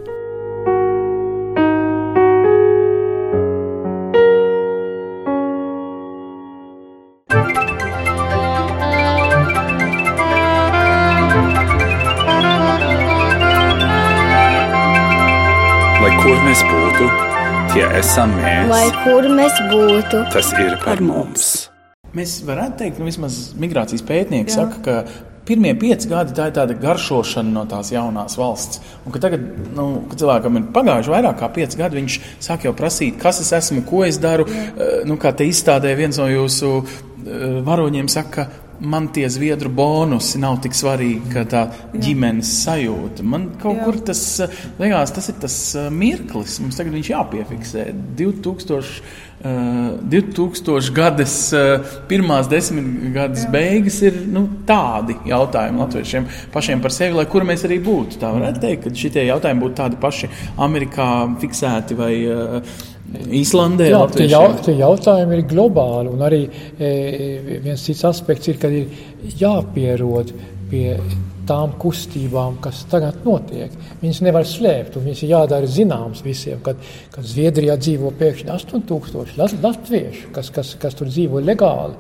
Lai 15.98 16.12
kur 16.22 16.38
mēs 16.46 16.62
būtu, 16.70 17.10
tie 17.74 17.90
esam 18.04 18.38
mēs. 18.38 18.70
Lai 18.70 18.86
kur 19.02 19.32
mēs 19.42 19.58
būtu, 19.74 20.22
tas 20.38 20.54
ir 20.62 20.78
par 20.86 21.02
mums. 21.02 21.50
Mēs 22.18 22.40
varētu 22.48 22.82
teikt, 22.82 22.98
ka 22.98 23.04
nu, 23.04 23.10
vismaz 23.12 23.40
migrācijas 23.62 24.06
pētnieki 24.08 24.50
Jā. 24.50 24.64
saka, 24.64 24.80
ka 24.82 25.26
pirmie 25.48 25.72
pieci 25.80 26.10
gadi 26.12 26.34
tā 26.36 26.50
ir 26.50 26.56
tāda 26.56 26.76
garšošana 26.82 27.54
no 27.54 27.64
tās 27.70 27.92
jaunās 27.94 28.38
valsts. 28.40 28.82
Un 29.06 29.16
ka 29.16 29.22
tagad, 29.24 29.44
nu, 29.78 29.88
kad 30.10 30.24
cilvēkam 30.24 30.60
ir 30.60 30.70
pagājuši 30.76 31.14
vairāk 31.14 31.38
kā 31.40 31.52
pieci 31.56 31.80
gadi, 31.80 32.02
viņš 32.02 32.18
sāk 32.48 32.68
jau 32.68 32.74
prasīt, 32.78 33.20
kas 33.22 33.42
es 33.44 33.54
esmu, 33.56 33.86
ko 33.88 34.04
es 34.08 34.20
daru. 34.24 34.48
Uh, 34.48 35.04
nu, 35.08 35.20
kā 35.22 35.32
te 35.38 35.48
izstādē 35.48 35.94
viens 36.00 36.20
no 36.20 36.28
jūsu 36.32 36.74
uh, 36.82 36.90
varoņiem 37.68 38.10
saka, 38.12 38.50
man 38.80 39.08
tie 39.14 39.30
zviedru 39.30 39.70
bonusi 39.74 40.40
nav 40.42 40.60
tik 40.64 40.76
svarīgi, 40.78 41.32
kā 41.34 41.44
tā 41.50 41.64
ģimenes 41.94 42.50
sajūta. 42.64 43.26
Man 43.26 43.50
kaut 43.62 43.80
Jā. 43.80 43.86
kur 43.88 44.02
tas 44.10 44.24
liekas, 44.80 45.14
tas 45.16 45.30
ir 45.32 45.40
tas 45.42 45.56
mirklis. 45.94 46.60
Mums 46.64 46.78
tagad 46.80 46.98
viņš 46.98 47.12
jāpiefiksē. 47.14 47.86
2000, 48.20 49.00
uh, 49.42 49.96
2000 50.14 50.92
gadas, 50.98 51.38
uh, 51.58 51.96
pirmās 52.10 52.50
desmitgades 52.52 53.48
beigas 53.54 54.02
ir 54.06 54.20
nu, 54.34 54.46
tādi 54.70 55.18
jautājumi 55.30 55.84
latviešiem 55.84 56.30
pašiem 56.54 56.84
par 56.84 56.96
sevi, 56.96 57.18
lai 57.18 57.26
kur 57.32 57.48
mēs 57.48 57.66
arī 57.68 57.80
būtu. 57.84 58.22
Tā 58.22 58.34
varētu 58.36 58.64
teikt, 58.64 58.86
ka 58.86 59.02
šitie 59.06 59.26
jautājumi 59.30 59.66
būtu 59.66 59.82
tādi 59.82 60.02
paši 60.02 60.32
Amerikā 60.68 61.10
fiksēti 61.42 61.98
vai 61.98 62.14
uh, 62.30 62.78
Īslandē 63.08 63.88
Jā, 63.88 64.02
tie, 64.12 64.26
jau, 64.28 64.44
tie 64.66 64.76
jautājumi 64.82 65.38
ir 65.38 65.46
globāli, 65.48 66.12
un 66.12 66.26
arī 66.28 66.42
e, 66.48 66.90
viens 67.64 67.80
cits 67.80 68.04
aspekts 68.08 68.52
ir, 68.52 68.60
ka 68.60 68.68
ir 68.68 69.32
jāpierod 69.40 70.34
pie 70.68 70.98
tām 71.48 71.74
kustībām, 71.80 72.58
kas 72.64 72.82
tagad 72.92 73.22
notiek. 73.26 73.72
Viņas 74.02 74.20
nevar 74.26 74.48
slēpt, 74.48 74.98
un 75.00 75.08
viņas 75.08 75.24
ir 75.24 75.32
jādara 75.32 75.70
zināmas 75.72 76.24
visiem, 76.26 76.60
kad, 76.66 76.80
kad 77.14 77.28
Zviedrijā 77.28 77.78
dzīvo 77.80 78.12
pēkšņi 78.20 78.52
8000 78.52 79.64
latviešu, 79.64 80.32
kas, 80.36 80.52
kas, 80.54 80.74
kas 80.82 80.98
tur 81.00 81.08
dzīvo 81.12 81.40
legāli, 81.44 81.96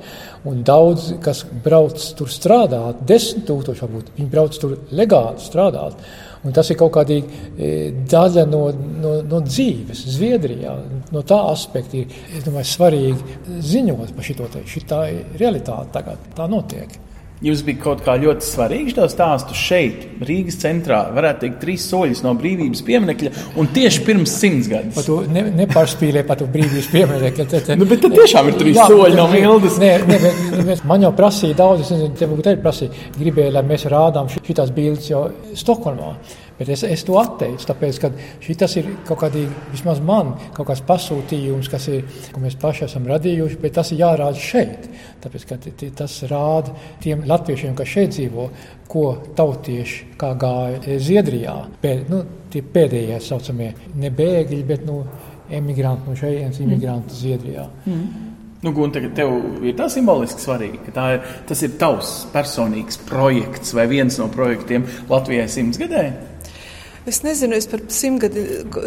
un 0.51 0.63
daudz, 0.67 1.13
kas 1.23 1.45
brauc 1.63 2.03
tur 2.19 2.31
strādāt, 2.31 3.03
10 3.07 3.47
tūkstoši 3.47 3.85
varbūt, 3.85 4.15
viņi 4.19 4.33
brauc 4.33 4.59
tur 4.59 4.75
legāli 4.91 5.43
strādāt. 5.43 6.03
Un 6.47 6.55
tas 6.55 6.69
ir 6.71 6.77
kaut 6.79 6.93
kāda 6.95 7.17
e, 7.17 7.71
daļa 8.07 8.45
no, 8.47 8.61
no, 9.03 9.17
no 9.27 9.41
dzīves 9.43 10.05
Zviedrijā. 10.15 10.77
No 11.11 11.23
tā 11.27 11.41
aspekta 11.51 11.99
ir 11.99 12.45
domāju, 12.45 12.69
svarīgi 12.71 13.59
ziņot 13.73 14.15
par 14.15 14.27
šo 14.29 14.47
te. 14.53 14.63
Tā 14.87 15.01
ir 15.11 15.37
realitāte 15.41 15.91
tagad, 15.97 16.31
tā 16.37 16.47
notiek. 16.51 16.95
Jums 17.37 17.59
bija 17.61 17.77
kaut 17.83 17.99
kā 18.01 18.15
ļoti 18.17 18.41
svarīgs 18.41 18.95
tas 18.97 19.11
stāsts 19.13 19.59
šeit, 19.61 20.07
Rīgas 20.25 20.55
centrā. 20.57 21.03
Varētu 21.13 21.43
teikt, 21.43 21.59
trīs 21.61 21.83
soļus 21.85 22.23
no 22.25 22.31
brīvības 22.39 22.81
pieminiekļa, 22.87 23.31
un 23.61 23.69
tieši 23.75 24.01
pirms 24.07 24.33
simts 24.41 24.69
gadiem. 24.71 24.95
Tu 25.05 25.17
ne, 25.35 25.43
nepārspīlē 25.59 26.23
par 26.25 26.39
to 26.41 26.47
brīvības 26.49 26.89
pieminiektu. 26.95 27.45
Te, 27.53 27.77
nu, 27.77 27.85
bet 27.89 28.01
tad 28.01 28.17
tiešām 28.17 28.49
ir 28.49 28.57
trīs 28.57 28.79
jā, 28.79 28.87
soļi 28.89 29.19
no 29.19 29.27
Mildas. 29.29 29.77
Nē, 29.83 29.91
nē, 30.09 30.19
bet, 30.65 30.81
man 30.89 31.05
jau 31.05 31.13
prasīja 31.19 31.59
daudz, 31.61 31.85
es 31.85 31.93
nezinu, 31.93 32.17
tev 32.17 32.33
gribēja, 33.17 33.53
lai 33.59 33.65
mēs 33.69 33.85
rādām 33.93 34.33
šitās 34.33 34.73
bildes 34.73 35.11
jau 35.11 35.27
Stokholmā. 35.57 36.15
Bet 36.57 36.71
es, 36.73 36.81
es 36.87 37.03
to 37.05 37.19
atteicu, 37.21 37.67
tāpēc, 37.69 37.99
ka 38.01 38.09
šis 38.41 38.77
ir 38.79 38.89
kaut 39.05 39.21
kādā, 39.21 39.43
vismaz 39.69 40.01
man, 40.01 40.33
kaut 40.57 40.71
kāds 40.71 40.81
pasūtījums, 40.87 41.69
kas 41.69 41.85
ir, 41.93 42.07
ko 42.33 42.41
mēs 42.41 42.57
paši 42.57 42.87
esam 42.87 43.05
radījuši, 43.11 43.59
bet 43.61 43.77
tas 43.77 43.91
ir 43.93 44.01
jārāda 44.01 44.41
šeit. 44.41 44.89
Tāpēc, 45.21 45.45
ka 45.49 45.59
tas 46.01 46.17
rāda 46.31 46.73
tiem 47.03 47.21
latviešiem, 47.29 47.77
kas 47.77 47.93
šeit 47.93 48.15
dzīvo, 48.15 48.49
ko 48.89 49.05
tautieši 49.37 50.13
kā 50.17 50.33
gāja 50.39 50.97
Zviedrijā. 50.97 51.57
Pēd, 51.83 52.07
nu, 52.09 52.23
tie 52.53 52.63
pēdējie 52.65 53.19
saucamie 53.21 53.73
ne 54.01 54.13
bēgļi, 54.13 54.63
bet 54.65 54.85
nu, 54.87 55.01
emigranti 55.53 56.09
no 56.09 56.15
šejienes, 56.17 56.61
imigranti 56.63 57.13
mm. 57.13 57.19
Zviedrijā. 57.19 57.67
Mm. 57.85 58.25
Nu, 58.65 58.71
Gunte, 58.73 59.03
tev 59.13 59.35
ir 59.61 59.75
tā 59.77 59.85
simboliski 59.93 60.41
svarīgi, 60.41 60.79
ka 60.87 61.03
ir, 61.13 61.27
tas 61.47 61.59
ir 61.61 61.75
tavs 61.77 62.13
personīgs 62.33 62.97
projekts 63.05 63.75
vai 63.77 63.85
viens 63.91 64.17
no 64.17 64.31
projektiem 64.33 64.87
Latvijai 65.11 65.45
simtsgadē? 65.53 66.07
Es 67.07 67.21
nezinu, 67.23 67.55
es 67.55 67.69
par 67.71 67.79
simtgadi, 67.87 68.41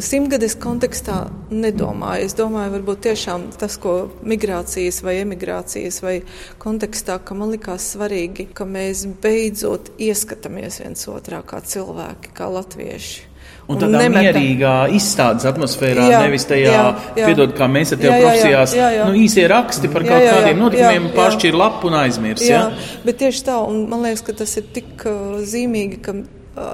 simtgades 0.04 0.52
kontekstā 0.60 1.22
nedomāju. 1.48 2.26
Es 2.28 2.34
domāju, 2.36 2.74
varbūt 2.74 3.06
tiešām 3.06 3.46
tas, 3.56 3.78
ko 3.80 3.94
migrācijas 4.28 4.98
vai 5.06 5.14
emigrācijas 5.22 6.02
vai 6.04 6.18
kontekstā, 6.60 7.16
ka 7.24 7.36
man 7.38 7.54
likās 7.54 7.86
svarīgi, 7.94 8.50
ka 8.52 8.66
mēs 8.68 9.06
beidzot 9.24 9.94
ieskatāmies 9.96 10.82
viens 10.82 11.08
otrā 11.08 11.40
kā 11.48 11.62
cilvēki, 11.64 12.34
kā 12.36 12.50
latvieši. 12.52 13.22
Un 13.70 13.80
tādā 13.80 14.02
un 14.04 14.12
mierīgā 14.18 14.74
izstādes 14.98 15.46
atmosfērā, 15.48 16.08
jā, 16.10 16.18
nevis 16.26 16.44
tajā, 16.50 16.74
jā, 16.74 16.82
jā. 17.16 17.30
piedod, 17.30 17.54
kā 17.56 17.68
mēs 17.70 17.94
ar 17.94 18.00
tevi 18.02 18.18
profesijās, 18.18 18.74
jā, 18.76 18.88
jā. 18.98 19.06
Nu, 19.08 19.14
īsie 19.16 19.46
raksti 19.48 19.90
par 19.94 20.04
kaut 20.04 20.18
jā, 20.18 20.26
jā, 20.26 20.34
kādiem 20.36 20.60
notikumiem, 20.60 21.06
pāršķir 21.14 21.56
lapu 21.56 21.88
un 21.88 21.96
aizmirs. 22.02 22.44
Jā, 22.44 22.66
jā, 22.66 22.90
bet 23.06 23.20
tieši 23.22 23.46
tā, 23.46 23.60
un 23.70 23.86
man 23.88 24.04
liekas, 24.04 24.24
ka 24.26 24.34
tas 24.42 24.56
ir 24.60 24.68
tik 24.74 25.06
uh, 25.06 25.38
zīmīgi, 25.46 26.00
ka 26.04 26.16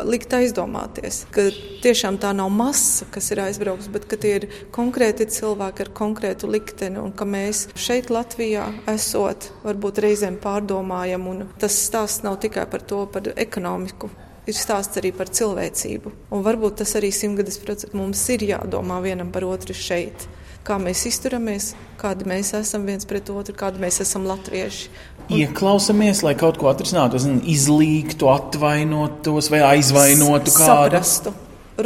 likt 0.06 0.34
aizdomāties, 0.36 1.24
ka 1.34 1.48
tiešām 1.84 2.18
tā 2.22 2.32
nav 2.36 2.50
masa, 2.52 3.06
kas 3.12 3.30
ir 3.32 3.42
aizbraukusi, 3.46 3.92
bet 3.94 4.06
ka 4.10 4.18
tie 4.20 4.34
ir 4.40 4.46
konkrēti 4.74 5.28
cilvēki 5.32 5.86
ar 5.86 5.92
konkrētu 5.96 6.50
likteni 6.50 7.00
un 7.02 7.14
ka 7.16 7.28
mēs 7.28 7.66
šeit 7.78 8.10
Latvijā 8.12 8.68
esot, 8.92 9.50
varbūt 9.64 10.02
reizēm 10.04 10.38
pārdomājam 10.42 11.26
un 11.32 11.44
tas 11.60 11.76
stāsts 11.88 12.24
nav 12.26 12.40
tikai 12.44 12.66
par 12.70 12.84
to, 12.86 13.04
par 13.10 13.32
ekonomiku. 13.36 14.10
Ir 14.46 14.54
stāsts 14.54 15.00
arī 15.00 15.10
par 15.10 15.26
cilvēcību. 15.34 16.12
Un 16.30 16.42
varbūt 16.46 16.78
tas 16.84 16.92
arī 16.98 17.10
simtgades 17.10 17.58
procesā 17.58 17.90
mums 17.98 18.20
ir 18.30 18.44
jādomā 18.46 19.00
vienam 19.02 19.32
par 19.34 19.46
otru 19.48 19.74
šeit 19.74 20.28
kā 20.66 20.78
mēs 20.82 21.04
izturamies, 21.08 21.70
kādi 22.00 22.26
mēs 22.28 22.52
esam 22.58 22.86
viens 22.88 23.06
pret 23.08 23.30
otru, 23.32 23.54
kādi 23.56 23.82
mēs 23.82 24.00
esam 24.04 24.26
latvieši. 24.28 24.90
Un... 25.26 25.38
Ieklausāmies, 25.40 26.22
lai 26.26 26.34
kaut 26.38 26.58
ko 26.60 26.70
atrisinātu, 26.70 27.20
izlīgtu, 27.46 28.28
atvainotos 28.32 29.50
vai 29.52 29.62
aizvainotu 29.72 30.54
kādu. 30.54 30.98
Saprastu, 30.98 31.34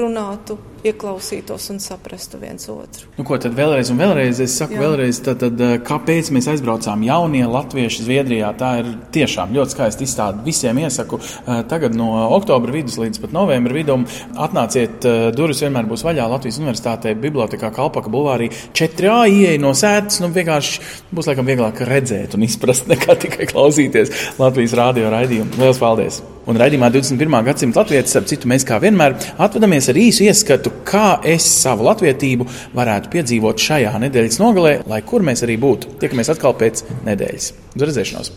runātu, 0.00 0.58
ieklausītos 0.86 1.68
un 1.72 1.80
saprastu 1.82 2.38
viens 2.40 2.68
otru. 2.72 3.08
Nu, 3.18 3.24
ko 3.28 3.36
tad 3.40 3.54
vēlreiz, 3.56 3.90
un 3.92 4.00
vēlreiz 4.00 4.40
es 4.44 4.54
saku, 4.58 4.76
Jā. 4.76 4.82
vēlreiz, 4.84 5.20
tad, 5.24 5.40
tad, 5.42 5.60
eh, 5.60 5.76
kāpēc 5.84 6.30
mēs 6.34 6.48
aizbraucām 6.52 7.04
jaunie 7.04 7.44
latvieši 7.48 8.06
Zviedrijā? 8.06 8.52
Tā 8.58 8.70
ir 8.80 8.90
tiešām 9.12 9.52
ļoti 9.56 9.76
skaista 9.76 10.06
izstāde. 10.06 10.44
Visiem 10.46 10.80
iesaku 10.80 11.20
eh, 11.20 11.62
tagad 11.68 11.96
no 11.98 12.10
oktobra 12.36 12.72
vidus 12.72 12.98
līdz 13.00 13.20
pat 13.20 13.36
novembra 13.36 13.76
vidum 13.76 14.06
atnāciet, 14.34 15.04
eh, 15.04 15.28
durvis 15.36 15.62
vienmēr 15.64 15.88
būs 15.90 16.04
vaļā 16.06 16.28
Latvijas 16.30 16.60
Universitātē, 16.62 17.14
bibliotekā 17.20 17.72
Kalpaka 17.76 18.12
bulvārī 18.12 18.50
4A 18.72 19.22
ieeja 19.28 19.60
no 19.60 19.74
sēdes, 19.76 20.20
nu 20.24 20.32
vienkārši 20.34 20.80
būs 21.14 21.30
laikam 21.30 21.48
vieglāk 21.48 21.84
redzēt 21.86 22.36
un 22.38 22.48
izprast 22.48 22.88
nekā 22.90 23.18
tikai 23.26 23.50
klausīties 23.52 24.36
Latvijas 24.40 24.76
rādio 24.78 25.12
raidījumu. 25.12 25.58
Lielas 25.60 25.82
paldies! 25.82 26.22
Un 26.48 26.56
raidījumā 26.58 26.88
21. 26.90 27.34
gadsimta 27.46 27.82
latviešu, 27.82 28.14
ap 28.18 28.28
citu 28.30 28.48
mēs 28.50 28.64
kā 28.66 28.78
vienmēr 28.80 29.12
atvadamies 29.44 29.90
ar 29.92 29.98
īsu 30.00 30.24
ieskatu 30.24 30.69
stāstu, 30.70 30.84
kā 30.84 31.20
es 31.24 31.44
savu 31.44 31.84
latvietību 31.84 32.46
varētu 32.74 33.10
piedzīvot 33.10 33.58
šajā 33.58 33.92
nedēļas 33.98 34.40
nogalē, 34.40 34.82
lai 34.86 35.02
kur 35.02 35.22
mēs 35.22 35.42
arī 35.42 35.58
būtu. 35.58 35.98
Tiekamies 36.00 36.30
atkal 36.30 36.54
pēc 36.54 36.84
nedēļas. 37.04 37.52
Uz 37.76 37.82
redzēšanos! 37.82 38.32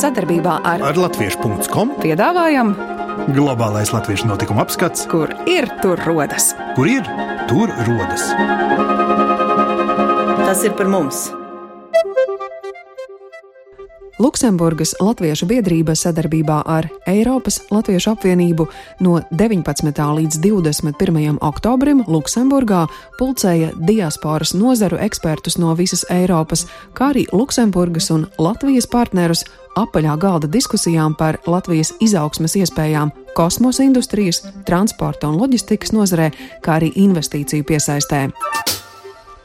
Sadarbībā 0.00 0.62
ar, 0.64 0.80
ar 0.80 0.96
Latviešu.com 0.96 1.92
piedāvājam 2.00 2.72
globālais 3.30 3.90
latviešu 3.92 4.30
notikuma 4.30 4.64
apskats, 4.64 5.04
kur 5.10 5.28
ir 5.46 5.68
tur 5.82 6.00
rodas. 6.06 6.54
Kur 6.74 6.88
ir 6.88 7.04
tur 7.50 7.68
rodas? 7.84 8.30
Tas 10.46 10.64
ir 10.64 10.72
par 10.78 10.88
mums! 10.88 11.28
Luksemburgas 14.20 14.92
Latviešu 15.00 15.46
biedrība 15.48 15.94
sadarbībā 15.96 16.58
ar 16.68 16.84
Eiropas 17.08 17.56
Latviešu 17.72 18.10
apvienību 18.12 18.66
no 19.00 19.14
19. 19.32 20.02
līdz 20.18 20.36
21. 20.44 21.38
oktobrim 21.40 22.02
Luksemburgā 22.04 22.82
pulcēja 23.16 23.70
diasporas 23.88 24.52
nozaru 24.52 25.00
ekspertus 25.00 25.56
no 25.56 25.72
visas 25.78 26.04
Eiropas, 26.12 26.66
kā 26.92 27.14
arī 27.14 27.24
Luksemburgas 27.32 28.10
un 28.12 28.26
Latvijas 28.36 28.90
partnerus 28.92 29.46
apaļā 29.80 30.18
galda 30.20 30.50
diskusijām 30.52 31.16
par 31.16 31.40
Latvijas 31.48 31.94
izaugsmes 32.04 32.58
iespējām 32.60 33.14
kosmosa 33.32 33.88
industrijas, 33.88 34.42
transporta 34.68 35.32
un 35.32 35.40
loģistikas 35.40 35.96
nozarē, 35.96 36.28
kā 36.60 36.76
arī 36.76 36.92
investīciju 37.08 37.64
piesaistē. 37.72 38.26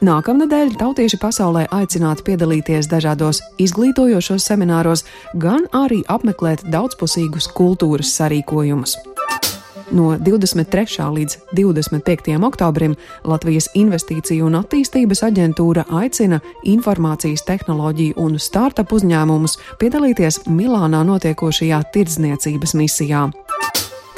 Nākamnedēļ 0.04 0.74
tautieši 0.76 1.16
pasaulē 1.16 1.62
aicināti 1.72 2.26
piedalīties 2.26 2.84
dažādos 2.90 3.40
izglītojošos 3.56 4.44
semināros, 4.44 5.06
gan 5.40 5.64
arī 5.72 6.02
apmeklēt 6.12 6.66
daudzpusīgus 6.68 7.48
kultūras 7.56 8.10
sarīkojumus. 8.18 8.98
No 9.96 10.10
23. 10.20 11.00
līdz 11.16 11.38
25. 11.56 12.36
oktobrim 12.44 12.96
Latvijas 13.24 13.70
Investīciju 13.72 14.50
un 14.50 14.58
attīstības 14.60 15.22
aģentūra 15.30 15.86
aicina 15.88 16.42
informācijas 16.66 17.46
tehnoloģiju 17.48 18.18
un 18.20 18.36
startup 18.36 18.92
uzņēmumus 18.92 19.56
piedalīties 19.80 20.42
Milānā 20.50 21.06
notiekošajā 21.08 21.80
tirdzniecības 21.94 22.76
misijā. 22.76 23.28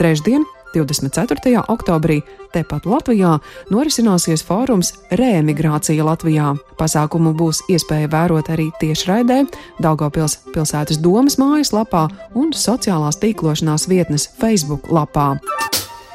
Trešdien, 0.00 0.42
24. 0.74 1.64
oktobrī 1.68 2.20
tepat 2.52 2.87
Latvijā 2.88 3.37
norisināsies 3.72 4.44
fórums 4.46 4.92
Rēmigrācija 5.11 6.04
Latvijā. 6.04 6.54
Pasākumu 6.78 7.35
būs 7.38 7.64
iespēja 7.72 8.11
vērot 8.12 8.50
arī 8.54 8.70
tiešraidē, 8.81 9.44
Daugopils 9.83 10.38
pilsētas 10.54 11.02
domas 11.02 11.38
mājaslapā 11.40 12.07
un 12.38 12.54
sociālās 12.54 13.20
tīklošanās 13.22 13.88
vietnes 13.90 14.28
Facebook 14.40 14.90
lapā. 14.92 15.35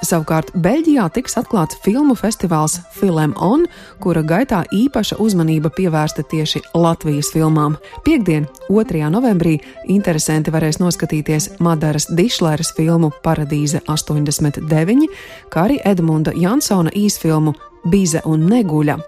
Savukārt 0.04 0.52
Beļģijā 0.60 1.06
tiks 1.16 1.38
atklāts 1.39 1.78
filmu 1.84 2.16
festivāls 2.20 2.76
Film 2.98 3.32
On, 3.39 3.63
kura 4.04 4.24
gaitā 4.28 4.63
īpaša 4.76 5.16
uzmanība 5.24 5.72
pievērsta 5.72 6.26
tieši 6.28 6.60
Latvijas 6.76 7.32
filmām. 7.32 7.78
Piektdien, 8.04 8.50
2. 8.68 9.04
novembrī, 9.13 9.58
interesanti 9.88 10.52
varēs 10.52 10.82
noskatīties 10.84 11.54
Madaras 11.63 12.10
Dišleres 12.12 12.74
filmu 12.76 13.13
Paradīze 13.24 13.84
89, 13.88 15.08
kā 15.54 15.68
arī 15.70 15.80
Edmunda 15.88 16.36
Jansona 16.36 16.92
īsfilmu 16.92 17.56
Bize 17.88 18.24
un 18.28 18.50
Neguļa. 18.52 19.00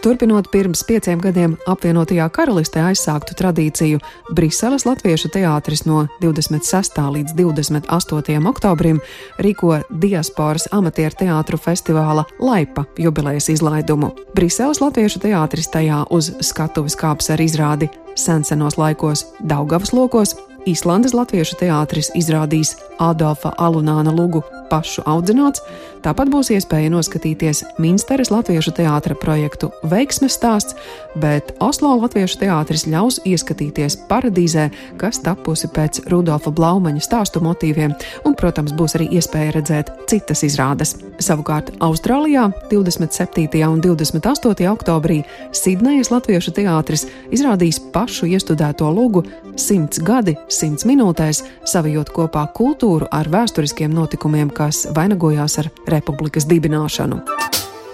Turpinot 0.00 0.46
pirms 0.48 0.80
pieciem 0.88 1.20
gadiem 1.20 1.58
apvienotajā 1.68 2.24
karalistē 2.32 2.80
aizsāktu 2.88 3.34
tradīciju, 3.36 3.98
Briseles 4.32 4.86
Latviešu 4.88 5.28
teātris 5.34 5.82
no 5.84 6.06
26. 6.22 6.96
līdz 7.16 7.34
28. 7.36 8.38
oktobrim 8.48 9.02
rīko 9.44 9.82
diasporas 9.92 10.70
amatieru 10.72 11.18
teātru 11.20 11.60
festivāla 11.60 12.24
Laipa 12.40 12.86
jubilejas 12.96 13.50
izlaidumu. 13.52 14.14
Briseles 14.32 14.80
Latviešu 14.80 15.20
teātris 15.26 15.68
tajā 15.68 16.06
uz 16.08 16.32
skatuves 16.48 16.96
kāps 16.96 17.28
ar 17.34 17.44
izrādi 17.44 17.90
Sensenos 18.16 18.80
laikos 18.80 19.26
Daugavas 19.44 19.92
lokos, 19.92 20.32
Īslandes 20.64 21.12
Latviešu 21.12 21.60
teātris 21.60 22.08
izrādīs 22.16 22.72
Adolfa 22.96 23.52
Alunāna 23.60 24.16
lugu 24.16 24.40
pašu 24.70 25.04
audzināts, 25.08 25.62
tāpat 26.04 26.30
būs 26.32 26.52
iespēja 26.54 26.92
noskatīties 26.92 27.64
Minsteres 27.82 28.30
Latviešu 28.32 28.72
teātra 28.78 29.16
projektu 29.18 29.70
Veiksmes 29.90 30.36
stāsts, 30.38 30.76
bet 31.20 31.52
Oslo 31.60 31.92
Latviešu 32.00 32.40
teātris 32.44 32.86
ļaus 32.90 33.20
ieskatīties 33.28 33.98
paradīzē, 34.10 34.68
kas 35.00 35.20
tapusi 35.24 35.70
pēc 35.74 36.04
Rudolfa 36.12 36.52
Blaumaņa 36.54 37.04
stāstu 37.04 37.42
motīviem, 37.44 37.94
un, 38.24 38.38
protams, 38.38 38.74
būs 38.78 38.96
arī 38.98 39.10
iespēja 39.18 39.56
redzēt 39.58 39.92
citas 40.10 40.44
izrādes. 40.46 40.96
Savukārt 41.20 41.74
Austrālijā 41.84 42.48
27. 42.70 43.60
un 43.68 43.82
28. 43.84 44.70
oktobrī 44.70 45.20
Sidnejas 45.52 46.12
Latviešu 46.14 46.54
teātris 46.56 47.06
izrādīs 47.34 47.82
pašu 47.92 48.30
iestudēto 48.30 48.88
lugu 48.94 49.26
Simts 49.60 50.00
gadi 50.00 50.36
simts 50.48 50.86
minūtēs, 50.88 51.42
savijot 51.68 52.10
kopā 52.14 52.46
kultūru 52.56 53.08
ar 53.12 53.28
vēsturiskiem 53.28 53.92
notikumiem, 53.92 54.48
kas 54.60 54.84
vainagojās 54.96 55.56
ar 55.62 55.72
republikas 55.88 56.46
dibināšanu. 56.50 57.22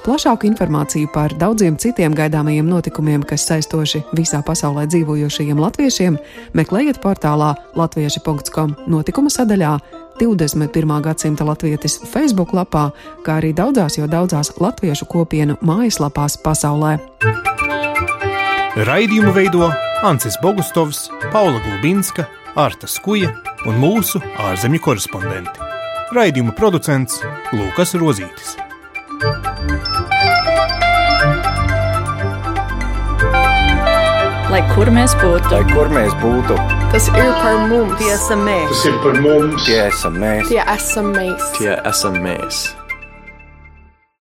Plašāku 0.06 0.46
informāciju 0.46 1.08
par 1.10 1.32
daudziem 1.34 1.74
citiem 1.82 2.14
gaidāmajiem 2.14 2.68
notikumiem, 2.70 3.24
kas 3.26 3.42
saistoši 3.48 4.04
visā 4.14 4.38
pasaulē 4.46 4.84
dzīvojošajiem 4.92 5.58
latviešiem, 5.58 6.18
meklējiet 6.54 7.00
portālā 7.02 7.48
latvieši.com 7.74 8.76
notikuma 8.86 9.32
sadaļā, 9.34 9.72
21. 10.22 10.94
gadsimta 11.02 11.48
latvietis 11.48 11.98
Facebook 12.06 12.54
lapā, 12.54 12.92
kā 13.26 13.40
arī 13.40 13.50
daudzās 13.50 13.98
jau 13.98 14.06
daudzās 14.06 14.54
latviešu 14.62 15.10
kopienu 15.10 15.58
mājaslapās 15.66 16.38
pasaulē. 16.38 17.00
Raidījumu 18.86 19.34
veido 19.34 19.72
Ancis 20.06 20.38
Bogustovs, 20.38 21.08
Paula 21.32 21.58
Gulbinska, 21.66 22.30
Arta 22.54 22.86
Skuja 22.86 23.34
un 23.66 23.82
mūsu 23.82 24.22
ārzemju 24.38 24.86
korespondenti. 24.86 25.65
Raidījuma 26.14 26.54
producents 26.56 27.18
Lukas 27.52 27.94
Rozītis. 27.98 28.54
Lai 34.50 34.62
kur 34.72 34.88
mēs 34.94 35.12
būtu, 35.20 35.50
Lai 35.52 35.64
kur 35.72 35.90
mēs 35.92 36.12
būtu, 36.22 36.56
Tas 36.92 37.08
ir 37.10 37.32
par 37.42 37.58
mums. 37.68 37.96
tie 37.98 38.12
esam 38.14 38.44
mēs. 38.46 38.68
tas 38.70 38.84
ir 38.86 38.98
par 39.02 39.18
mums. 39.24 39.64
Tie 39.66 39.80
esam 39.88 40.14
mēs. 40.22 40.48
Tie 40.48 40.62
esam 40.76 41.06
mēs. 41.16 41.48
Tie 41.58 41.72
esam 41.90 42.14
mēs. 42.24 42.60